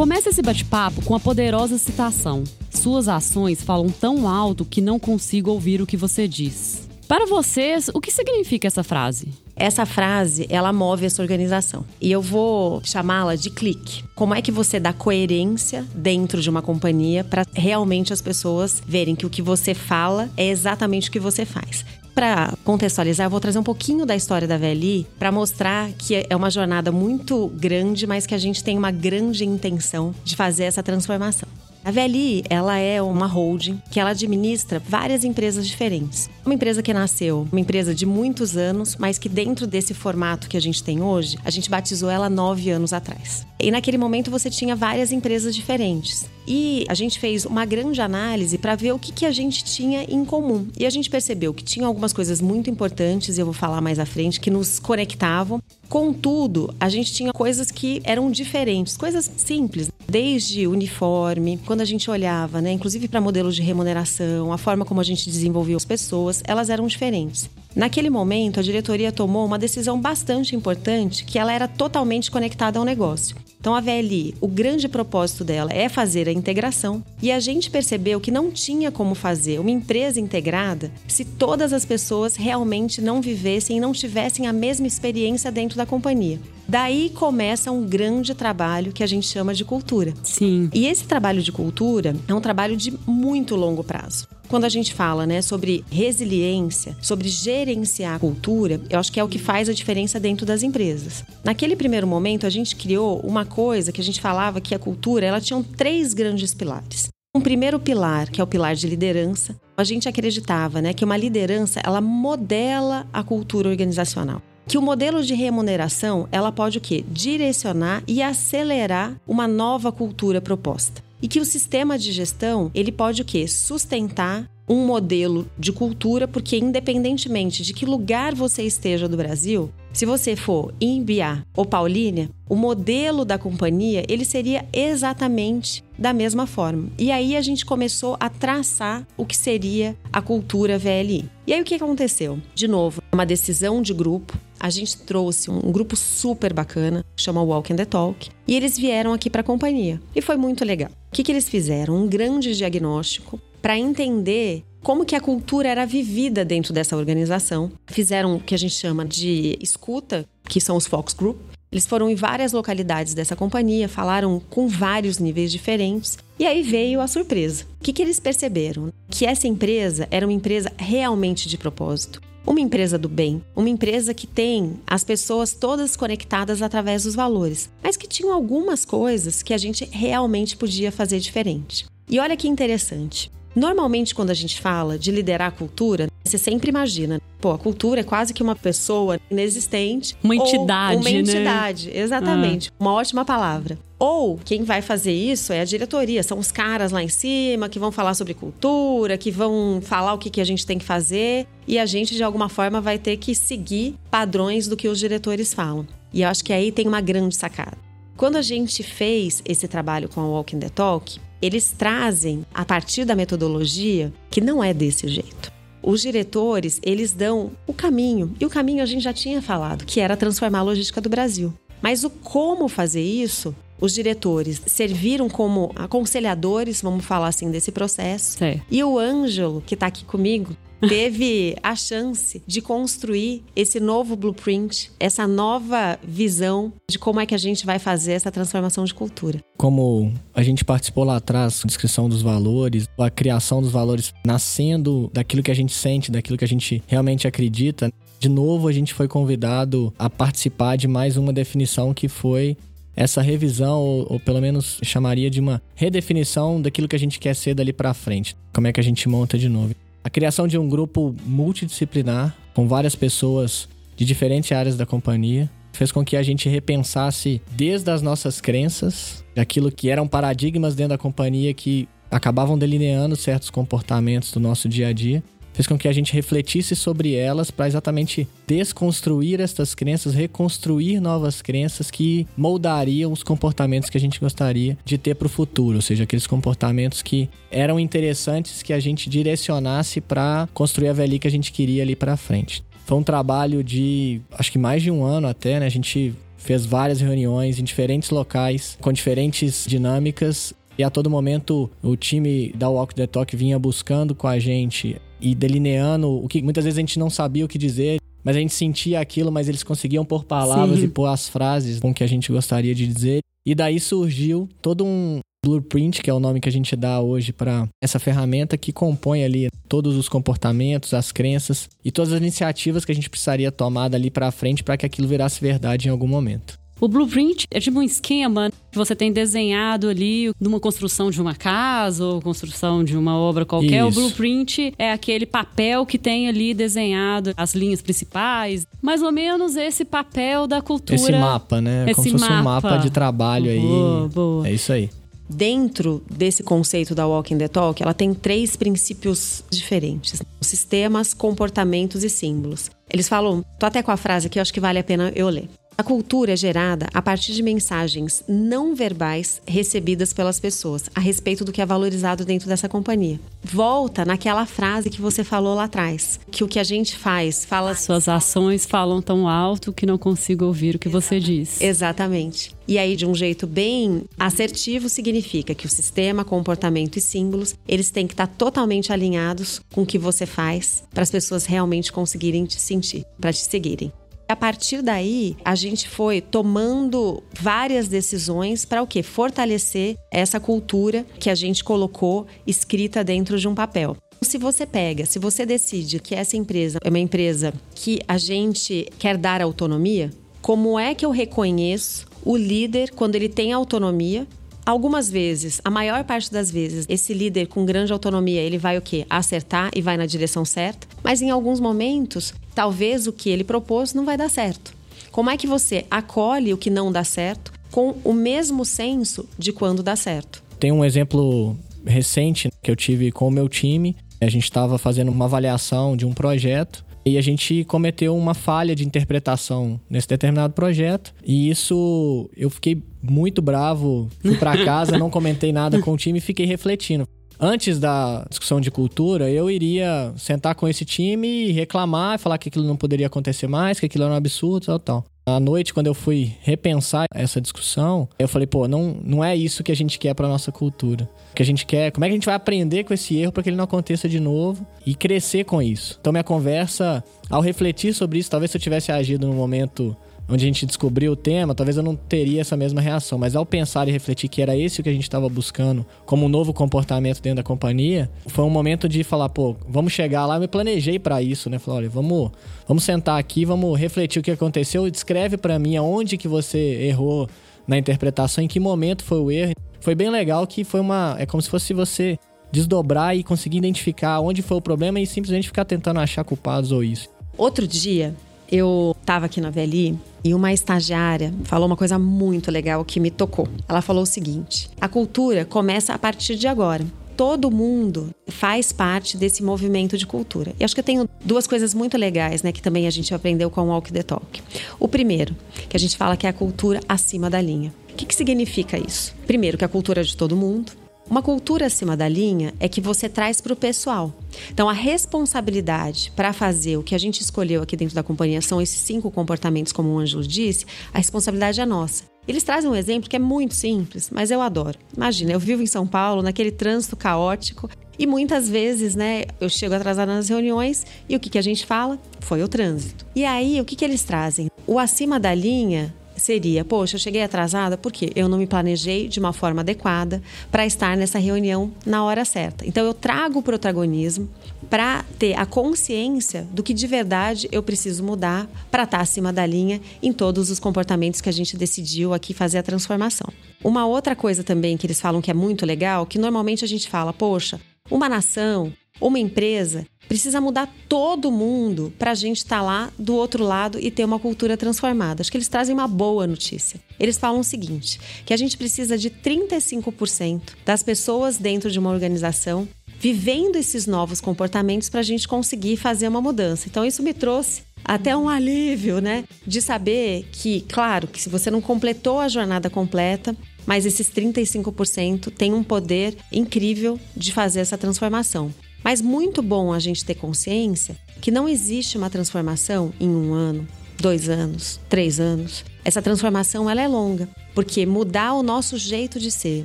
Começa 0.00 0.30
esse 0.30 0.40
bate-papo 0.40 1.04
com 1.04 1.14
a 1.14 1.20
poderosa 1.20 1.76
citação: 1.76 2.42
Suas 2.70 3.06
ações 3.06 3.62
falam 3.62 3.90
tão 3.90 4.26
alto 4.26 4.64
que 4.64 4.80
não 4.80 4.98
consigo 4.98 5.50
ouvir 5.50 5.82
o 5.82 5.86
que 5.86 5.94
você 5.94 6.26
diz. 6.26 6.88
Para 7.06 7.26
vocês, 7.26 7.90
o 7.92 8.00
que 8.00 8.10
significa 8.10 8.66
essa 8.66 8.82
frase? 8.82 9.28
Essa 9.54 9.84
frase, 9.84 10.46
ela 10.48 10.72
move 10.72 11.04
essa 11.04 11.20
organização. 11.20 11.84
E 12.00 12.10
eu 12.10 12.22
vou 12.22 12.80
chamá-la 12.82 13.36
de 13.36 13.50
clique. 13.50 14.02
Como 14.14 14.34
é 14.34 14.40
que 14.40 14.50
você 14.50 14.80
dá 14.80 14.90
coerência 14.90 15.84
dentro 15.94 16.40
de 16.40 16.48
uma 16.48 16.62
companhia 16.62 17.22
para 17.22 17.44
realmente 17.52 18.10
as 18.10 18.22
pessoas 18.22 18.82
verem 18.86 19.14
que 19.14 19.26
o 19.26 19.30
que 19.30 19.42
você 19.42 19.74
fala 19.74 20.30
é 20.34 20.48
exatamente 20.48 21.10
o 21.10 21.12
que 21.12 21.20
você 21.20 21.44
faz? 21.44 21.84
Para 22.14 22.54
contextualizar, 22.64 23.26
eu 23.26 23.30
vou 23.30 23.40
trazer 23.40 23.58
um 23.58 23.62
pouquinho 23.62 24.04
da 24.04 24.16
história 24.16 24.46
da 24.46 24.58
VLI 24.58 25.06
para 25.18 25.30
mostrar 25.30 25.90
que 25.92 26.26
é 26.28 26.36
uma 26.36 26.50
jornada 26.50 26.90
muito 26.90 27.48
grande, 27.54 28.06
mas 28.06 28.26
que 28.26 28.34
a 28.34 28.38
gente 28.38 28.62
tem 28.64 28.76
uma 28.76 28.90
grande 28.90 29.44
intenção 29.44 30.14
de 30.24 30.36
fazer 30.36 30.64
essa 30.64 30.82
transformação. 30.82 31.48
A 31.82 31.90
VLI, 31.90 32.44
ela 32.50 32.76
é 32.76 33.00
uma 33.00 33.26
holding 33.26 33.80
que 33.90 33.98
ela 33.98 34.10
administra 34.10 34.78
várias 34.78 35.24
empresas 35.24 35.66
diferentes. 35.66 36.28
Uma 36.44 36.54
empresa 36.54 36.82
que 36.82 36.92
nasceu, 36.92 37.48
uma 37.50 37.60
empresa 37.60 37.94
de 37.94 38.04
muitos 38.04 38.54
anos, 38.54 38.96
mas 38.96 39.18
que 39.18 39.30
dentro 39.30 39.66
desse 39.66 39.94
formato 39.94 40.46
que 40.46 40.58
a 40.58 40.60
gente 40.60 40.84
tem 40.84 41.00
hoje, 41.00 41.38
a 41.42 41.50
gente 41.50 41.70
batizou 41.70 42.10
ela 42.10 42.28
nove 42.28 42.70
anos 42.70 42.92
atrás. 42.92 43.46
E 43.58 43.70
naquele 43.70 43.96
momento 43.96 44.30
você 44.30 44.50
tinha 44.50 44.76
várias 44.76 45.10
empresas 45.10 45.54
diferentes. 45.54 46.28
E 46.46 46.84
a 46.88 46.94
gente 46.94 47.18
fez 47.18 47.44
uma 47.44 47.64
grande 47.64 48.00
análise 48.00 48.58
para 48.58 48.74
ver 48.74 48.92
o 48.92 48.98
que, 48.98 49.12
que 49.12 49.24
a 49.24 49.30
gente 49.30 49.62
tinha 49.62 50.04
em 50.04 50.24
comum. 50.24 50.66
E 50.78 50.84
a 50.84 50.90
gente 50.90 51.08
percebeu 51.08 51.54
que 51.54 51.62
tinha 51.62 51.86
algumas 51.86 52.12
coisas 52.12 52.40
muito 52.40 52.68
importantes, 52.68 53.36
e 53.36 53.40
eu 53.40 53.44
vou 53.44 53.54
falar 53.54 53.80
mais 53.80 53.98
à 53.98 54.06
frente, 54.06 54.40
que 54.40 54.50
nos 54.50 54.78
conectavam. 54.78 55.62
Contudo, 55.88 56.74
a 56.80 56.88
gente 56.88 57.12
tinha 57.12 57.32
coisas 57.32 57.70
que 57.70 58.00
eram 58.04 58.30
diferentes, 58.30 58.96
coisas 58.96 59.30
simples, 59.36 59.90
desde 60.08 60.66
uniforme, 60.66 61.58
quando 61.70 61.82
a 61.82 61.84
gente 61.84 62.10
olhava, 62.10 62.60
né, 62.60 62.72
inclusive 62.72 63.06
para 63.06 63.20
modelos 63.20 63.54
de 63.54 63.62
remuneração, 63.62 64.52
a 64.52 64.58
forma 64.58 64.84
como 64.84 65.00
a 65.00 65.04
gente 65.04 65.30
desenvolvia 65.30 65.76
as 65.76 65.84
pessoas, 65.84 66.42
elas 66.44 66.68
eram 66.68 66.84
diferentes. 66.88 67.48
Naquele 67.76 68.10
momento, 68.10 68.58
a 68.58 68.62
diretoria 68.64 69.12
tomou 69.12 69.46
uma 69.46 69.56
decisão 69.56 70.00
bastante 70.00 70.56
importante, 70.56 71.24
que 71.24 71.38
ela 71.38 71.52
era 71.52 71.68
totalmente 71.68 72.28
conectada 72.28 72.80
ao 72.80 72.84
negócio. 72.84 73.36
Então 73.60 73.72
a 73.72 73.80
VLI, 73.80 74.34
o 74.40 74.48
grande 74.48 74.88
propósito 74.88 75.44
dela 75.44 75.70
é 75.72 75.88
fazer 75.88 76.28
a 76.28 76.32
integração, 76.32 77.04
e 77.22 77.30
a 77.30 77.38
gente 77.38 77.70
percebeu 77.70 78.18
que 78.18 78.32
não 78.32 78.50
tinha 78.50 78.90
como 78.90 79.14
fazer 79.14 79.60
uma 79.60 79.70
empresa 79.70 80.18
integrada 80.18 80.90
se 81.06 81.24
todas 81.24 81.72
as 81.72 81.84
pessoas 81.84 82.34
realmente 82.34 83.00
não 83.00 83.20
vivessem 83.20 83.76
e 83.76 83.80
não 83.80 83.92
tivessem 83.92 84.48
a 84.48 84.52
mesma 84.52 84.88
experiência 84.88 85.52
dentro 85.52 85.76
da 85.76 85.86
companhia. 85.86 86.40
Daí 86.70 87.10
começa 87.10 87.72
um 87.72 87.84
grande 87.84 88.32
trabalho 88.32 88.92
que 88.92 89.02
a 89.02 89.06
gente 89.06 89.26
chama 89.26 89.52
de 89.52 89.64
cultura. 89.64 90.14
Sim. 90.22 90.70
E 90.72 90.86
esse 90.86 91.02
trabalho 91.02 91.42
de 91.42 91.50
cultura 91.50 92.14
é 92.28 92.32
um 92.32 92.40
trabalho 92.40 92.76
de 92.76 92.96
muito 93.04 93.56
longo 93.56 93.82
prazo 93.82 94.28
quando 94.48 94.64
a 94.64 94.68
gente 94.68 94.92
fala 94.92 95.28
né, 95.28 95.40
sobre 95.40 95.84
resiliência, 95.92 96.96
sobre 97.00 97.28
gerenciar 97.28 98.16
a 98.16 98.18
cultura, 98.18 98.80
eu 98.90 98.98
acho 98.98 99.12
que 99.12 99.20
é 99.20 99.22
o 99.22 99.28
que 99.28 99.38
faz 99.38 99.68
a 99.68 99.72
diferença 99.72 100.18
dentro 100.18 100.44
das 100.44 100.64
empresas. 100.64 101.22
Naquele 101.44 101.76
primeiro 101.76 102.04
momento, 102.04 102.48
a 102.48 102.50
gente 102.50 102.74
criou 102.74 103.20
uma 103.20 103.44
coisa 103.44 103.92
que 103.92 104.00
a 104.00 104.04
gente 104.04 104.20
falava 104.20 104.60
que 104.60 104.74
a 104.74 104.78
cultura 104.78 105.24
ela 105.24 105.40
tinha 105.40 105.64
três 105.76 106.12
grandes 106.12 106.52
pilares. 106.52 107.06
Um 107.32 107.40
primeiro 107.40 107.78
pilar, 107.78 108.28
que 108.28 108.40
é 108.40 108.44
o 108.44 108.46
pilar 108.46 108.74
de 108.74 108.88
liderança, 108.88 109.54
a 109.76 109.84
gente 109.84 110.08
acreditava 110.08 110.82
né, 110.82 110.92
que 110.92 111.04
uma 111.04 111.16
liderança 111.16 111.80
ela 111.84 112.00
modela 112.00 113.06
a 113.12 113.22
cultura 113.22 113.68
organizacional 113.68 114.42
que 114.70 114.78
o 114.78 114.82
modelo 114.82 115.20
de 115.24 115.34
remuneração 115.34 116.28
ela 116.30 116.52
pode 116.52 116.78
o 116.78 116.80
quê? 116.80 117.04
Direcionar 117.08 118.04
e 118.06 118.22
acelerar 118.22 119.20
uma 119.26 119.48
nova 119.48 119.90
cultura 119.90 120.40
proposta. 120.40 121.02
E 121.20 121.26
que 121.26 121.40
o 121.40 121.44
sistema 121.44 121.98
de 121.98 122.12
gestão, 122.12 122.70
ele 122.72 122.92
pode 122.92 123.20
o 123.20 123.24
quê? 123.24 123.48
Sustentar 123.48 124.48
um 124.70 124.86
modelo 124.86 125.50
de 125.58 125.72
cultura, 125.72 126.28
porque 126.28 126.56
independentemente 126.56 127.64
de 127.64 127.74
que 127.74 127.84
lugar 127.84 128.36
você 128.36 128.62
esteja 128.62 129.08
do 129.08 129.16
Brasil, 129.16 129.68
se 129.92 130.06
você 130.06 130.36
for 130.36 130.72
em 130.80 131.02
Biá 131.02 131.44
ou 131.56 131.66
Paulínia, 131.66 132.30
o 132.48 132.54
modelo 132.54 133.24
da 133.24 133.36
companhia 133.36 134.04
ele 134.08 134.24
seria 134.24 134.64
exatamente 134.72 135.82
da 135.98 136.12
mesma 136.12 136.46
forma. 136.46 136.88
E 136.96 137.10
aí 137.10 137.36
a 137.36 137.40
gente 137.40 137.66
começou 137.66 138.16
a 138.20 138.30
traçar 138.30 139.04
o 139.16 139.26
que 139.26 139.36
seria 139.36 139.96
a 140.12 140.22
cultura 140.22 140.78
VLI. 140.78 141.28
E 141.48 141.52
aí 141.52 141.60
o 141.60 141.64
que 141.64 141.74
aconteceu? 141.74 142.38
De 142.54 142.68
novo, 142.68 143.02
uma 143.12 143.26
decisão 143.26 143.82
de 143.82 143.92
grupo. 143.92 144.38
A 144.60 144.70
gente 144.70 144.98
trouxe 144.98 145.50
um 145.50 145.72
grupo 145.72 145.96
super 145.96 146.52
bacana, 146.52 147.04
chama 147.16 147.42
Walk 147.42 147.72
and 147.72 147.76
the 147.76 147.84
Talk, 147.84 148.30
e 148.46 148.54
eles 148.54 148.78
vieram 148.78 149.12
aqui 149.12 149.28
para 149.28 149.40
a 149.40 149.44
companhia. 149.44 150.00
E 150.14 150.20
foi 150.20 150.36
muito 150.36 150.64
legal. 150.64 150.90
O 150.90 151.12
que, 151.12 151.24
que 151.24 151.32
eles 151.32 151.48
fizeram? 151.48 151.96
Um 151.96 152.06
grande 152.06 152.54
diagnóstico 152.54 153.40
para 153.60 153.78
entender 153.78 154.64
como 154.82 155.04
que 155.04 155.14
a 155.14 155.20
cultura 155.20 155.68
era 155.68 155.86
vivida 155.86 156.44
dentro 156.44 156.72
dessa 156.72 156.96
organização. 156.96 157.70
Fizeram 157.86 158.36
o 158.36 158.40
que 158.40 158.54
a 158.54 158.58
gente 158.58 158.74
chama 158.74 159.04
de 159.04 159.56
escuta, 159.60 160.26
que 160.44 160.60
são 160.60 160.76
os 160.76 160.86
Fox 160.86 161.12
Group. 161.12 161.38
Eles 161.70 161.86
foram 161.86 162.10
em 162.10 162.16
várias 162.16 162.52
localidades 162.52 163.14
dessa 163.14 163.36
companhia, 163.36 163.88
falaram 163.88 164.42
com 164.50 164.66
vários 164.66 165.18
níveis 165.18 165.52
diferentes. 165.52 166.18
E 166.38 166.46
aí 166.46 166.62
veio 166.62 167.00
a 167.00 167.06
surpresa. 167.06 167.64
O 167.80 167.84
que, 167.84 167.92
que 167.92 168.02
eles 168.02 168.18
perceberam? 168.18 168.92
Que 169.08 169.24
essa 169.24 169.46
empresa 169.46 170.08
era 170.10 170.26
uma 170.26 170.32
empresa 170.32 170.72
realmente 170.76 171.48
de 171.48 171.56
propósito. 171.56 172.20
Uma 172.44 172.58
empresa 172.58 172.98
do 172.98 173.08
bem, 173.08 173.44
uma 173.54 173.68
empresa 173.68 174.14
que 174.14 174.26
tem 174.26 174.80
as 174.86 175.04
pessoas 175.04 175.52
todas 175.52 175.94
conectadas 175.94 176.62
através 176.62 177.04
dos 177.04 177.14
valores, 177.14 177.68
mas 177.82 177.98
que 177.98 178.08
tinham 178.08 178.32
algumas 178.32 178.84
coisas 178.84 179.42
que 179.42 179.52
a 179.52 179.58
gente 179.58 179.84
realmente 179.92 180.56
podia 180.56 180.90
fazer 180.90 181.20
diferente. 181.20 181.84
E 182.08 182.18
olha 182.18 182.36
que 182.36 182.48
interessante. 182.48 183.30
Normalmente, 183.54 184.14
quando 184.14 184.30
a 184.30 184.34
gente 184.34 184.60
fala 184.60 184.98
de 184.98 185.10
liderar 185.10 185.48
a 185.48 185.50
cultura, 185.50 186.08
você 186.24 186.38
sempre 186.38 186.68
imagina, 186.68 187.20
pô, 187.40 187.50
a 187.50 187.58
cultura 187.58 188.00
é 188.00 188.04
quase 188.04 188.32
que 188.32 188.42
uma 188.42 188.54
pessoa 188.54 189.18
inexistente. 189.30 190.16
Uma 190.22 190.36
entidade, 190.36 190.96
uma 190.96 191.10
né? 191.10 191.18
entidade, 191.18 191.90
exatamente. 191.92 192.70
Ah. 192.70 192.74
Uma 192.78 192.92
ótima 192.92 193.24
palavra. 193.24 193.78
Ou 193.98 194.38
quem 194.42 194.62
vai 194.62 194.80
fazer 194.80 195.12
isso 195.12 195.52
é 195.52 195.60
a 195.60 195.64
diretoria, 195.64 196.22
são 196.22 196.38
os 196.38 196.50
caras 196.50 196.92
lá 196.92 197.02
em 197.02 197.08
cima 197.08 197.68
que 197.68 197.78
vão 197.78 197.90
falar 197.90 198.14
sobre 198.14 198.32
cultura, 198.32 199.18
que 199.18 199.30
vão 199.30 199.80
falar 199.82 200.14
o 200.14 200.18
que, 200.18 200.30
que 200.30 200.40
a 200.40 200.44
gente 200.44 200.64
tem 200.64 200.78
que 200.78 200.84
fazer 200.84 201.46
e 201.66 201.78
a 201.78 201.84
gente, 201.84 202.14
de 202.14 202.22
alguma 202.22 202.48
forma, 202.48 202.80
vai 202.80 202.98
ter 202.98 203.16
que 203.16 203.34
seguir 203.34 203.96
padrões 204.10 204.68
do 204.68 204.76
que 204.76 204.88
os 204.88 204.98
diretores 204.98 205.52
falam. 205.52 205.86
E 206.12 206.22
eu 206.22 206.28
acho 206.28 206.44
que 206.44 206.52
aí 206.52 206.72
tem 206.72 206.86
uma 206.86 207.00
grande 207.00 207.36
sacada. 207.36 207.76
Quando 208.16 208.36
a 208.36 208.42
gente 208.42 208.82
fez 208.82 209.42
esse 209.44 209.66
trabalho 209.66 210.08
com 210.08 210.20
a 210.20 210.26
Walking 210.26 210.58
the 210.60 210.68
Talk, 210.68 211.18
eles 211.40 211.74
trazem, 211.76 212.44
a 212.52 212.64
partir 212.64 213.04
da 213.04 213.14
metodologia, 213.14 214.12
que 214.30 214.40
não 214.40 214.62
é 214.62 214.74
desse 214.74 215.08
jeito. 215.08 215.52
Os 215.82 216.02
diretores, 216.02 216.78
eles 216.82 217.12
dão 217.12 217.52
o 217.66 217.72
caminho, 217.72 218.34
e 218.38 218.44
o 218.44 218.50
caminho 218.50 218.82
a 218.82 218.86
gente 218.86 219.02
já 219.02 219.12
tinha 219.12 219.40
falado, 219.40 219.84
que 219.84 220.00
era 220.00 220.16
transformar 220.16 220.58
a 220.58 220.62
logística 220.62 221.00
do 221.00 221.08
Brasil. 221.08 221.52
Mas 221.80 222.04
o 222.04 222.10
como 222.10 222.68
fazer 222.68 223.02
isso, 223.02 223.54
os 223.80 223.94
diretores 223.94 224.60
serviram 224.66 225.28
como 225.28 225.72
aconselhadores, 225.74 226.82
vamos 226.82 227.04
falar 227.04 227.28
assim, 227.28 227.50
desse 227.50 227.72
processo. 227.72 228.38
Certo. 228.38 228.62
E 228.70 228.84
o 228.84 228.98
Ângelo, 228.98 229.62
que 229.66 229.74
está 229.74 229.86
aqui 229.86 230.04
comigo, 230.04 230.54
teve 230.80 231.56
a 231.62 231.74
chance 231.74 232.42
de 232.46 232.60
construir 232.60 233.42
esse 233.54 233.78
novo 233.78 234.16
blueprint, 234.16 234.90
essa 234.98 235.26
nova 235.26 235.98
visão 236.02 236.72
de 236.90 236.98
como 236.98 237.20
é 237.20 237.26
que 237.26 237.34
a 237.34 237.38
gente 237.38 237.66
vai 237.66 237.78
fazer 237.78 238.12
essa 238.12 238.30
transformação 238.30 238.84
de 238.84 238.94
cultura. 238.94 239.40
Como 239.56 240.12
a 240.34 240.42
gente 240.42 240.64
participou 240.64 241.04
lá 241.04 241.16
atrás, 241.16 241.62
descrição 241.64 242.08
dos 242.08 242.22
valores, 242.22 242.86
a 242.98 243.10
criação 243.10 243.60
dos 243.60 243.70
valores 243.70 244.12
nascendo 244.24 245.10
daquilo 245.12 245.42
que 245.42 245.50
a 245.50 245.54
gente 245.54 245.72
sente, 245.72 246.10
daquilo 246.10 246.38
que 246.38 246.44
a 246.44 246.48
gente 246.48 246.82
realmente 246.86 247.26
acredita. 247.26 247.90
De 248.18 248.28
novo, 248.28 248.68
a 248.68 248.72
gente 248.72 248.92
foi 248.92 249.08
convidado 249.08 249.92
a 249.98 250.10
participar 250.10 250.76
de 250.76 250.86
mais 250.86 251.16
uma 251.16 251.32
definição 251.32 251.94
que 251.94 252.08
foi 252.08 252.56
essa 252.94 253.22
revisão, 253.22 253.80
ou, 253.80 254.14
ou, 254.14 254.20
pelo 254.20 254.40
menos 254.40 254.78
chamaria 254.82 255.30
de 255.30 255.40
uma 255.40 255.62
redefinição 255.74 256.60
daquilo 256.60 256.88
que 256.88 256.96
a 256.96 256.98
gente 256.98 257.18
quer 257.18 257.34
ser 257.34 257.54
dali 257.54 257.72
para 257.72 257.94
frente. 257.94 258.36
Como 258.52 258.66
é 258.66 258.72
que 258.72 258.80
a 258.80 258.82
gente 258.82 259.08
monta 259.08 259.38
de 259.38 259.48
novo? 259.48 259.74
A 260.02 260.08
criação 260.08 260.48
de 260.48 260.56
um 260.58 260.68
grupo 260.68 261.14
multidisciplinar 261.24 262.36
com 262.54 262.66
várias 262.66 262.94
pessoas 262.94 263.68
de 263.96 264.04
diferentes 264.04 264.50
áreas 264.52 264.76
da 264.76 264.86
companhia 264.86 265.50
fez 265.72 265.92
com 265.92 266.04
que 266.04 266.16
a 266.16 266.22
gente 266.22 266.48
repensasse 266.48 267.40
desde 267.52 267.90
as 267.90 268.02
nossas 268.02 268.40
crenças, 268.40 269.24
aquilo 269.36 269.70
que 269.70 269.90
eram 269.90 270.08
paradigmas 270.08 270.74
dentro 270.74 270.90
da 270.90 270.98
companhia 270.98 271.52
que 271.54 271.88
acabavam 272.10 272.58
delineando 272.58 273.14
certos 273.14 273.50
comportamentos 273.50 274.32
do 274.32 274.40
nosso 274.40 274.68
dia 274.68 274.88
a 274.88 274.92
dia, 274.92 275.22
fez 275.60 275.66
com 275.66 275.76
que 275.76 275.88
a 275.88 275.92
gente 275.92 276.14
refletisse 276.14 276.74
sobre 276.74 277.14
elas 277.14 277.50
para 277.50 277.68
exatamente 277.68 278.26
desconstruir 278.46 279.40
estas 279.40 279.74
crenças, 279.74 280.14
reconstruir 280.14 281.00
novas 281.00 281.42
crenças 281.42 281.90
que 281.90 282.26
moldariam 282.34 283.12
os 283.12 283.22
comportamentos 283.22 283.90
que 283.90 283.98
a 283.98 284.00
gente 284.00 284.18
gostaria 284.18 284.78
de 284.82 284.96
ter 284.96 285.14
para 285.14 285.26
o 285.26 285.28
futuro, 285.28 285.76
ou 285.76 285.82
seja, 285.82 286.04
aqueles 286.04 286.26
comportamentos 286.26 287.02
que 287.02 287.28
eram 287.50 287.78
interessantes 287.78 288.62
que 288.62 288.72
a 288.72 288.80
gente 288.80 289.10
direcionasse 289.10 290.00
para 290.00 290.48
construir 290.54 290.88
a 290.88 290.92
velhice 290.94 291.20
que 291.20 291.28
a 291.28 291.30
gente 291.30 291.52
queria 291.52 291.82
ali 291.82 291.94
para 291.94 292.16
frente. 292.16 292.64
Foi 292.86 292.96
um 292.96 293.02
trabalho 293.02 293.62
de, 293.62 294.22
acho 294.32 294.50
que 294.50 294.58
mais 294.58 294.82
de 294.82 294.90
um 294.90 295.04
ano 295.04 295.28
até, 295.28 295.60
né? 295.60 295.66
A 295.66 295.70
gente 295.70 296.14
fez 296.38 296.64
várias 296.64 297.00
reuniões 297.00 297.58
em 297.58 297.64
diferentes 297.64 298.10
locais, 298.10 298.78
com 298.80 298.92
diferentes 298.92 299.64
dinâmicas. 299.68 300.54
E 300.80 300.82
a 300.82 300.88
todo 300.88 301.10
momento 301.10 301.70
o 301.82 301.94
time 301.94 302.54
da 302.56 302.70
Walk 302.70 302.94
the 302.94 303.06
Talk 303.06 303.36
vinha 303.36 303.58
buscando 303.58 304.14
com 304.14 304.26
a 304.26 304.38
gente 304.38 304.96
e 305.20 305.34
delineando 305.34 306.08
o 306.08 306.26
que 306.26 306.40
muitas 306.40 306.64
vezes 306.64 306.78
a 306.78 306.80
gente 306.80 306.98
não 306.98 307.10
sabia 307.10 307.44
o 307.44 307.48
que 307.48 307.58
dizer, 307.58 308.00
mas 308.24 308.34
a 308.34 308.40
gente 308.40 308.54
sentia 308.54 308.98
aquilo, 308.98 309.30
mas 309.30 309.46
eles 309.46 309.62
conseguiam 309.62 310.06
pôr 310.06 310.24
palavras 310.24 310.78
Sim. 310.78 310.86
e 310.86 310.88
pôr 310.88 311.04
as 311.04 311.28
frases 311.28 311.80
com 311.80 311.92
que 311.92 312.02
a 312.02 312.06
gente 312.06 312.32
gostaria 312.32 312.74
de 312.74 312.86
dizer. 312.86 313.20
E 313.44 313.54
daí 313.54 313.78
surgiu 313.78 314.48
todo 314.62 314.82
um 314.82 315.18
blueprint, 315.44 316.00
que 316.00 316.08
é 316.08 316.14
o 316.14 316.18
nome 316.18 316.40
que 316.40 316.48
a 316.48 316.52
gente 316.52 316.74
dá 316.74 316.98
hoje 316.98 317.30
para 317.30 317.68
essa 317.84 317.98
ferramenta 317.98 318.56
que 318.56 318.72
compõe 318.72 319.22
ali 319.22 319.48
todos 319.68 319.98
os 319.98 320.08
comportamentos, 320.08 320.94
as 320.94 321.12
crenças 321.12 321.68
e 321.84 321.92
todas 321.92 322.14
as 322.14 322.20
iniciativas 322.20 322.86
que 322.86 322.92
a 322.92 322.94
gente 322.94 323.10
precisaria 323.10 323.52
tomar 323.52 323.88
dali 323.88 324.10
para 324.10 324.30
frente 324.30 324.64
para 324.64 324.78
que 324.78 324.86
aquilo 324.86 325.06
virasse 325.06 325.42
verdade 325.42 325.88
em 325.88 325.90
algum 325.90 326.08
momento. 326.08 326.58
O 326.80 326.88
blueprint 326.88 327.46
é 327.50 327.60
tipo 327.60 327.78
um 327.78 327.82
esquema 327.82 328.50
que 328.70 328.78
você 328.78 328.96
tem 328.96 329.12
desenhado 329.12 329.88
ali 329.88 330.32
numa 330.40 330.58
construção 330.58 331.10
de 331.10 331.20
uma 331.20 331.34
casa 331.34 332.04
ou 332.04 332.22
construção 332.22 332.82
de 332.82 332.96
uma 332.96 333.18
obra 333.18 333.44
qualquer. 333.44 333.86
Isso. 333.86 333.98
O 333.98 334.02
blueprint 334.02 334.72
é 334.78 334.90
aquele 334.90 335.26
papel 335.26 335.84
que 335.84 335.98
tem 335.98 336.26
ali 336.26 336.54
desenhado 336.54 337.34
as 337.36 337.54
linhas 337.54 337.82
principais. 337.82 338.66
Mais 338.80 339.02
ou 339.02 339.12
menos 339.12 339.56
esse 339.56 339.84
papel 339.84 340.46
da 340.46 340.62
cultura. 340.62 340.94
Esse 340.94 341.12
mapa, 341.12 341.60
né? 341.60 341.84
Esse 341.84 341.94
Como 341.96 342.08
se 342.08 342.12
fosse 342.12 342.24
mapa. 342.30 342.40
um 342.40 342.44
mapa 342.44 342.76
de 342.78 342.90
trabalho 342.90 343.60
boa, 343.60 344.02
aí. 344.04 344.08
Boa. 344.08 344.48
É 344.48 344.52
isso 344.52 344.72
aí. 344.72 344.88
Dentro 345.28 346.02
desse 346.10 346.42
conceito 346.42 346.92
da 346.94 347.06
Walking 347.06 347.38
the 347.38 347.46
Talk, 347.46 347.80
ela 347.80 347.94
tem 347.94 348.12
três 348.14 348.56
princípios 348.56 349.44
diferentes: 349.50 350.20
sistemas, 350.40 351.12
comportamentos 351.14 352.02
e 352.02 352.10
símbolos. 352.10 352.70
Eles 352.92 353.08
falam, 353.08 353.44
tô 353.58 353.66
até 353.66 353.82
com 353.82 353.92
a 353.92 353.96
frase 353.96 354.26
aqui, 354.26 354.38
eu 354.38 354.42
acho 354.42 354.52
que 354.52 354.58
vale 354.58 354.78
a 354.78 354.84
pena 354.84 355.12
eu 355.14 355.28
ler. 355.28 355.48
A 355.76 355.82
cultura 355.82 356.32
é 356.32 356.36
gerada 356.36 356.88
a 356.92 357.00
partir 357.00 357.32
de 357.32 357.42
mensagens 357.42 358.22
não 358.28 358.74
verbais 358.74 359.40
recebidas 359.46 360.12
pelas 360.12 360.38
pessoas 360.38 360.90
a 360.94 361.00
respeito 361.00 361.42
do 361.42 361.52
que 361.52 361.62
é 361.62 361.66
valorizado 361.66 362.24
dentro 362.24 362.48
dessa 362.48 362.68
companhia. 362.68 363.18
Volta 363.42 364.04
naquela 364.04 364.44
frase 364.44 364.90
que 364.90 365.00
você 365.00 365.24
falou 365.24 365.54
lá 365.54 365.64
atrás, 365.64 366.20
que 366.30 366.44
o 366.44 366.48
que 366.48 366.58
a 366.58 366.64
gente 366.64 366.96
faz 366.96 367.46
fala. 367.46 367.74
Suas 367.74 368.08
ações 368.08 368.66
falam 368.66 369.00
tão 369.00 369.26
alto 369.26 369.72
que 369.72 369.86
não 369.86 369.96
consigo 369.96 370.44
ouvir 370.44 370.76
o 370.76 370.78
que 370.78 370.88
você 370.88 371.18
diz. 371.18 371.60
Exatamente. 371.62 372.54
E 372.68 372.78
aí, 372.78 372.94
de 372.94 373.06
um 373.06 373.14
jeito 373.14 373.46
bem 373.46 374.04
assertivo, 374.18 374.88
significa 374.88 375.54
que 375.54 375.66
o 375.66 375.70
sistema, 375.70 376.24
comportamento 376.24 376.98
e 376.98 377.00
símbolos, 377.00 377.54
eles 377.66 377.90
têm 377.90 378.06
que 378.06 378.12
estar 378.12 378.26
totalmente 378.26 378.92
alinhados 378.92 379.60
com 379.72 379.82
o 379.82 379.86
que 379.86 379.98
você 379.98 380.26
faz 380.26 380.84
para 380.92 381.02
as 381.02 381.10
pessoas 381.10 381.46
realmente 381.46 381.90
conseguirem 381.90 382.44
te 382.44 382.60
sentir, 382.60 383.04
para 383.18 383.32
te 383.32 383.40
seguirem. 383.40 383.90
A 384.30 384.36
partir 384.36 384.80
daí, 384.80 385.36
a 385.44 385.56
gente 385.56 385.88
foi 385.88 386.20
tomando 386.20 387.20
várias 387.32 387.88
decisões 387.88 388.64
para 388.64 388.80
o 388.80 388.86
quê? 388.86 389.02
Fortalecer 389.02 389.96
essa 390.08 390.38
cultura 390.38 391.04
que 391.18 391.28
a 391.28 391.34
gente 391.34 391.64
colocou 391.64 392.28
escrita 392.46 393.02
dentro 393.02 393.40
de 393.40 393.48
um 393.48 393.56
papel. 393.56 393.96
Se 394.22 394.38
você 394.38 394.64
pega, 394.64 395.04
se 395.04 395.18
você 395.18 395.44
decide 395.44 395.98
que 395.98 396.14
essa 396.14 396.36
empresa 396.36 396.78
é 396.80 396.88
uma 396.88 397.00
empresa 397.00 397.52
que 397.74 397.98
a 398.06 398.16
gente 398.18 398.86
quer 399.00 399.16
dar 399.16 399.42
autonomia, 399.42 400.10
como 400.40 400.78
é 400.78 400.94
que 400.94 401.04
eu 401.04 401.10
reconheço 401.10 402.06
o 402.24 402.36
líder 402.36 402.92
quando 402.92 403.16
ele 403.16 403.28
tem 403.28 403.52
autonomia 403.52 404.28
Algumas 404.64 405.10
vezes, 405.10 405.60
a 405.64 405.70
maior 405.70 406.04
parte 406.04 406.30
das 406.32 406.50
vezes, 406.50 406.86
esse 406.88 407.14
líder 407.14 407.46
com 407.46 407.64
grande 407.64 407.92
autonomia, 407.92 408.40
ele 408.40 408.58
vai 408.58 408.76
o 408.76 408.82
quê? 408.82 409.06
Acertar 409.08 409.70
e 409.74 409.80
vai 409.80 409.96
na 409.96 410.06
direção 410.06 410.44
certa. 410.44 410.86
Mas 411.02 411.22
em 411.22 411.30
alguns 411.30 411.60
momentos, 411.60 412.34
talvez 412.54 413.06
o 413.06 413.12
que 413.12 413.30
ele 413.30 413.44
propôs 413.44 413.94
não 413.94 414.04
vai 414.04 414.16
dar 414.16 414.28
certo. 414.28 414.74
Como 415.10 415.30
é 415.30 415.36
que 415.36 415.46
você 415.46 415.86
acolhe 415.90 416.52
o 416.52 416.58
que 416.58 416.70
não 416.70 416.92
dá 416.92 417.02
certo 417.02 417.52
com 417.70 417.96
o 418.04 418.12
mesmo 418.12 418.64
senso 418.64 419.28
de 419.38 419.52
quando 419.52 419.82
dá 419.82 419.96
certo? 419.96 420.42
Tem 420.58 420.70
um 420.70 420.84
exemplo 420.84 421.56
recente 421.84 422.50
que 422.62 422.70
eu 422.70 422.76
tive 422.76 423.10
com 423.10 423.26
o 423.26 423.30
meu 423.30 423.48
time. 423.48 423.96
A 424.20 424.28
gente 424.28 424.44
estava 424.44 424.78
fazendo 424.78 425.10
uma 425.10 425.24
avaliação 425.24 425.96
de 425.96 426.04
um 426.04 426.12
projeto 426.12 426.84
e 427.04 427.16
a 427.16 427.20
gente 427.20 427.64
cometeu 427.64 428.16
uma 428.16 428.34
falha 428.34 428.74
de 428.74 428.86
interpretação 428.86 429.80
nesse 429.88 430.08
determinado 430.08 430.52
projeto. 430.52 431.14
E 431.24 431.50
isso 431.50 432.28
eu 432.36 432.50
fiquei 432.50 432.82
muito 433.02 433.40
bravo, 433.40 434.08
fui 434.20 434.36
para 434.36 434.56
casa, 434.64 434.98
não 434.98 435.10
comentei 435.10 435.52
nada 435.52 435.80
com 435.80 435.92
o 435.92 435.96
time 435.96 436.18
e 436.18 436.22
fiquei 436.22 436.46
refletindo. 436.46 437.06
Antes 437.42 437.78
da 437.78 438.26
discussão 438.28 438.60
de 438.60 438.70
cultura, 438.70 439.30
eu 439.30 439.50
iria 439.50 440.12
sentar 440.14 440.54
com 440.54 440.68
esse 440.68 440.84
time 440.84 441.26
e 441.26 441.52
reclamar, 441.52 442.18
falar 442.18 442.36
que 442.36 442.50
aquilo 442.50 442.66
não 442.66 442.76
poderia 442.76 443.06
acontecer 443.06 443.46
mais, 443.46 443.80
que 443.80 443.86
aquilo 443.86 444.04
era 444.04 444.12
um 444.12 444.16
absurdo, 444.16 444.66
tal, 444.66 444.78
tal. 444.78 445.04
À 445.36 445.40
noite, 445.40 445.72
quando 445.72 445.86
eu 445.86 445.94
fui 445.94 446.32
repensar 446.40 447.06
essa 447.14 447.40
discussão, 447.40 448.08
eu 448.18 448.26
falei, 448.26 448.46
pô, 448.46 448.66
não, 448.66 448.96
não 449.02 449.22
é 449.22 449.36
isso 449.36 449.62
que 449.62 449.70
a 449.70 449.76
gente 449.76 449.98
quer 449.98 450.14
para 450.14 450.26
nossa 450.26 450.50
cultura. 450.50 451.08
O 451.30 451.34
que 451.34 451.42
a 451.42 451.46
gente 451.46 451.64
quer, 451.64 451.92
como 451.92 452.04
é 452.04 452.08
que 452.08 452.12
a 452.12 452.16
gente 452.16 452.26
vai 452.26 452.34
aprender 452.34 452.84
com 452.84 452.92
esse 452.92 453.16
erro 453.16 453.30
para 453.30 453.42
que 453.42 453.48
ele 453.48 453.56
não 453.56 453.64
aconteça 453.64 454.08
de 454.08 454.18
novo 454.18 454.66
e 454.84 454.94
crescer 454.94 455.44
com 455.44 455.62
isso. 455.62 455.98
Então, 456.00 456.12
minha 456.12 456.24
conversa, 456.24 457.04
ao 457.28 457.40
refletir 457.40 457.94
sobre 457.94 458.18
isso, 458.18 458.30
talvez 458.30 458.50
se 458.50 458.56
eu 458.56 458.60
tivesse 458.60 458.90
agido 458.90 459.26
no 459.26 459.34
momento 459.34 459.96
onde 460.30 460.44
a 460.44 460.46
gente 460.46 460.64
descobriu 460.64 461.12
o 461.12 461.16
tema, 461.16 461.54
talvez 461.54 461.76
eu 461.76 461.82
não 461.82 461.96
teria 461.96 462.40
essa 462.40 462.56
mesma 462.56 462.80
reação. 462.80 463.18
Mas 463.18 463.34
ao 463.34 463.44
pensar 463.44 463.88
e 463.88 463.90
refletir 463.90 464.28
que 464.28 464.40
era 464.40 464.56
esse 464.56 464.80
o 464.80 464.84
que 464.84 464.88
a 464.88 464.92
gente 464.92 465.02
estava 465.02 465.28
buscando 465.28 465.84
como 466.06 466.26
um 466.26 466.28
novo 466.28 466.52
comportamento 466.52 467.20
dentro 467.20 467.36
da 467.36 467.42
companhia, 467.42 468.10
foi 468.26 468.44
um 468.44 468.50
momento 468.50 468.88
de 468.88 469.02
falar, 469.02 469.28
pô, 469.28 469.56
vamos 469.68 469.92
chegar 469.92 470.26
lá. 470.26 470.36
Eu 470.36 470.40
me 470.40 470.48
planejei 470.48 470.98
para 470.98 471.20
isso, 471.20 471.50
né? 471.50 471.58
Falei, 471.58 471.80
olha, 471.80 471.90
vamos, 471.90 472.30
vamos 472.68 472.84
sentar 472.84 473.18
aqui, 473.18 473.44
vamos 473.44 473.78
refletir 473.78 474.20
o 474.20 474.22
que 474.22 474.30
aconteceu 474.30 474.90
descreve 474.90 475.36
para 475.36 475.58
mim 475.58 475.76
aonde 475.76 476.16
que 476.16 476.28
você 476.28 476.58
errou 476.58 477.28
na 477.66 477.78
interpretação, 477.78 478.44
em 478.44 478.48
que 478.48 478.60
momento 478.60 479.02
foi 479.02 479.18
o 479.18 479.30
erro. 479.30 479.52
Foi 479.80 479.94
bem 479.94 480.10
legal 480.10 480.46
que 480.46 480.64
foi 480.64 480.80
uma. 480.80 481.16
É 481.18 481.24
como 481.24 481.40
se 481.40 481.48
fosse 481.48 481.72
você 481.72 482.18
desdobrar 482.52 483.16
e 483.16 483.22
conseguir 483.22 483.58
identificar 483.58 484.20
onde 484.20 484.42
foi 484.42 484.56
o 484.56 484.60
problema 484.60 485.00
e 485.00 485.06
simplesmente 485.06 485.46
ficar 485.46 485.64
tentando 485.64 486.00
achar 486.00 486.24
culpados 486.24 486.72
ou 486.72 486.82
isso. 486.82 487.08
Outro 487.38 487.66
dia, 487.66 488.14
eu 488.50 488.96
estava 489.00 489.26
aqui 489.26 489.40
na 489.40 489.50
VLI 489.50 489.98
e 490.24 490.34
uma 490.34 490.52
estagiária 490.52 491.32
falou 491.44 491.66
uma 491.66 491.76
coisa 491.76 491.98
muito 491.98 492.50
legal 492.50 492.84
que 492.84 493.00
me 493.00 493.10
tocou. 493.10 493.48
Ela 493.68 493.80
falou 493.80 494.02
o 494.02 494.06
seguinte: 494.06 494.68
a 494.80 494.88
cultura 494.88 495.44
começa 495.44 495.94
a 495.94 495.98
partir 495.98 496.36
de 496.36 496.46
agora 496.46 496.84
todo 497.20 497.50
mundo 497.50 498.14
faz 498.28 498.72
parte 498.72 499.14
desse 499.14 499.42
movimento 499.42 499.98
de 499.98 500.06
cultura. 500.06 500.54
E 500.58 500.64
acho 500.64 500.74
que 500.74 500.80
eu 500.80 500.84
tenho 500.84 501.06
duas 501.22 501.46
coisas 501.46 501.74
muito 501.74 501.98
legais, 501.98 502.42
né, 502.42 502.50
que 502.50 502.62
também 502.62 502.86
a 502.86 502.90
gente 502.90 503.14
aprendeu 503.14 503.50
com 503.50 503.60
o 503.60 503.66
Walk 503.66 503.92
the 503.92 504.02
Talk. 504.02 504.42
O 504.78 504.88
primeiro, 504.88 505.36
que 505.68 505.76
a 505.76 505.78
gente 505.78 505.98
fala 505.98 506.16
que 506.16 506.26
é 506.26 506.30
a 506.30 506.32
cultura 506.32 506.80
acima 506.88 507.28
da 507.28 507.38
linha. 507.38 507.74
O 507.90 507.94
que, 507.94 508.06
que 508.06 508.14
significa 508.14 508.78
isso? 508.78 509.14
Primeiro, 509.26 509.58
que 509.58 509.64
a 509.66 509.68
cultura 509.68 510.00
é 510.00 510.04
de 510.04 510.16
todo 510.16 510.34
mundo. 510.34 510.72
Uma 511.10 511.22
cultura 511.22 511.66
acima 511.66 511.96
da 511.96 512.08
linha 512.08 512.54
é 512.60 512.68
que 512.68 512.80
você 512.80 513.08
traz 513.08 513.40
para 513.40 513.52
o 513.52 513.56
pessoal. 513.56 514.14
Então, 514.48 514.68
a 514.68 514.72
responsabilidade 514.72 516.12
para 516.14 516.32
fazer 516.32 516.76
o 516.76 516.84
que 516.84 516.94
a 516.94 516.98
gente 516.98 517.20
escolheu 517.20 517.62
aqui 517.62 517.76
dentro 517.76 517.96
da 517.96 518.02
companhia 518.04 518.40
são 518.40 518.62
esses 518.62 518.78
cinco 518.78 519.10
comportamentos, 519.10 519.72
como 519.72 519.88
o 519.88 519.98
Ângelo 519.98 520.22
disse, 520.22 520.66
a 520.94 520.98
responsabilidade 520.98 521.60
é 521.60 521.66
nossa. 521.66 522.04
Eles 522.28 522.44
trazem 522.44 522.70
um 522.70 522.76
exemplo 522.76 523.10
que 523.10 523.16
é 523.16 523.18
muito 523.18 523.54
simples, 523.54 524.08
mas 524.08 524.30
eu 524.30 524.40
adoro. 524.40 524.78
Imagina, 524.96 525.32
eu 525.32 525.40
vivo 525.40 525.64
em 525.64 525.66
São 525.66 525.84
Paulo, 525.84 526.22
naquele 526.22 526.52
trânsito 526.52 526.96
caótico, 526.96 527.68
e 527.98 528.06
muitas 528.06 528.48
vezes, 528.48 528.94
né, 528.94 529.24
eu 529.40 529.48
chego 529.48 529.74
atrasada 529.74 530.14
nas 530.14 530.28
reuniões 530.28 530.86
e 531.08 531.16
o 531.16 531.20
que, 531.20 531.28
que 531.28 531.38
a 531.38 531.42
gente 531.42 531.66
fala? 531.66 531.98
Foi 532.20 532.40
o 532.40 532.46
trânsito. 532.46 533.04
E 533.16 533.24
aí, 533.24 533.60
o 533.60 533.64
que, 533.64 533.74
que 533.74 533.84
eles 533.84 534.04
trazem? 534.04 534.48
O 534.64 534.78
acima 534.78 535.18
da 535.18 535.34
linha 535.34 535.92
seria: 536.20 536.64
poxa, 536.64 536.96
eu 536.96 537.00
cheguei 537.00 537.22
atrasada 537.22 537.76
porque 537.76 538.12
eu 538.14 538.28
não 538.28 538.38
me 538.38 538.46
planejei 538.46 539.08
de 539.08 539.18
uma 539.18 539.32
forma 539.32 539.60
adequada 539.60 540.22
para 540.50 540.66
estar 540.66 540.96
nessa 540.96 541.18
reunião 541.18 541.72
na 541.84 542.04
hora 542.04 542.24
certa. 542.24 542.66
Então 542.66 542.84
eu 542.84 542.94
trago 542.94 543.38
o 543.38 543.42
protagonismo 543.42 544.28
para 544.68 545.04
ter 545.18 545.34
a 545.34 545.46
consciência 545.46 546.46
do 546.52 546.62
que 546.62 546.72
de 546.72 546.86
verdade 546.86 547.48
eu 547.50 547.62
preciso 547.62 548.04
mudar 548.04 548.48
para 548.70 548.84
estar 548.84 548.98
tá 548.98 549.02
acima 549.02 549.32
da 549.32 549.44
linha 549.44 549.80
em 550.02 550.12
todos 550.12 550.50
os 550.50 550.58
comportamentos 550.58 551.20
que 551.20 551.28
a 551.28 551.32
gente 551.32 551.56
decidiu 551.56 552.14
aqui 552.14 552.32
fazer 552.32 552.58
a 552.58 552.62
transformação. 552.62 553.28
Uma 553.62 553.86
outra 553.86 554.14
coisa 554.14 554.42
também 554.42 554.76
que 554.76 554.86
eles 554.86 555.00
falam 555.00 555.20
que 555.20 555.30
é 555.30 555.34
muito 555.34 555.66
legal, 555.66 556.06
que 556.06 556.18
normalmente 556.18 556.64
a 556.64 556.68
gente 556.68 556.88
fala, 556.88 557.12
poxa, 557.12 557.60
uma 557.90 558.08
nação, 558.08 558.72
uma 559.00 559.18
empresa 559.18 559.86
Precisa 560.10 560.40
mudar 560.40 560.68
todo 560.88 561.30
mundo 561.30 561.92
para 561.96 562.10
a 562.10 562.14
gente 562.16 562.38
estar 562.38 562.56
tá 562.56 562.62
lá 562.62 562.92
do 562.98 563.14
outro 563.14 563.44
lado 563.44 563.78
e 563.78 563.92
ter 563.92 564.04
uma 564.04 564.18
cultura 564.18 564.56
transformada. 564.56 565.20
Acho 565.22 565.30
que 565.30 565.36
eles 565.36 565.46
trazem 565.46 565.72
uma 565.72 565.86
boa 565.86 566.26
notícia. 566.26 566.80
Eles 566.98 567.16
falam 567.16 567.38
o 567.38 567.44
seguinte: 567.44 568.00
que 568.26 568.34
a 568.34 568.36
gente 568.36 568.56
precisa 568.58 568.98
de 568.98 569.08
35% 569.08 570.40
das 570.64 570.82
pessoas 570.82 571.36
dentro 571.36 571.70
de 571.70 571.78
uma 571.78 571.90
organização 571.90 572.66
vivendo 572.98 573.54
esses 573.54 573.86
novos 573.86 574.20
comportamentos 574.20 574.88
para 574.88 574.98
a 574.98 575.04
gente 575.04 575.28
conseguir 575.28 575.76
fazer 575.76 576.08
uma 576.08 576.20
mudança. 576.20 576.66
Então, 576.68 576.84
isso 576.84 577.04
me 577.04 577.14
trouxe 577.14 577.62
até 577.84 578.16
um 578.16 578.28
alívio, 578.28 579.00
né? 579.00 579.22
De 579.46 579.62
saber 579.62 580.28
que, 580.32 580.62
claro, 580.62 581.06
que 581.06 581.22
se 581.22 581.28
você 581.28 581.52
não 581.52 581.60
completou 581.60 582.18
a 582.18 582.26
jornada 582.26 582.68
completa, 582.68 583.34
mas 583.64 583.86
esses 583.86 584.10
35% 584.10 585.30
têm 585.30 585.54
um 585.54 585.62
poder 585.62 586.16
incrível 586.32 586.98
de 587.16 587.32
fazer 587.32 587.60
essa 587.60 587.78
transformação. 587.78 588.52
Mas 588.82 589.00
muito 589.00 589.42
bom 589.42 589.72
a 589.72 589.78
gente 589.78 590.04
ter 590.04 590.14
consciência 590.14 590.96
que 591.20 591.30
não 591.30 591.48
existe 591.48 591.98
uma 591.98 592.10
transformação 592.10 592.92
em 592.98 593.08
um 593.08 593.32
ano, 593.34 593.66
dois 593.98 594.28
anos, 594.28 594.80
três 594.88 595.20
anos. 595.20 595.64
Essa 595.84 596.02
transformação 596.02 596.68
ela 596.68 596.80
é 596.80 596.88
longa, 596.88 597.28
porque 597.54 597.84
mudar 597.84 598.34
o 598.34 598.42
nosso 598.42 598.76
jeito 598.78 599.18
de 599.18 599.30
ser, 599.30 599.64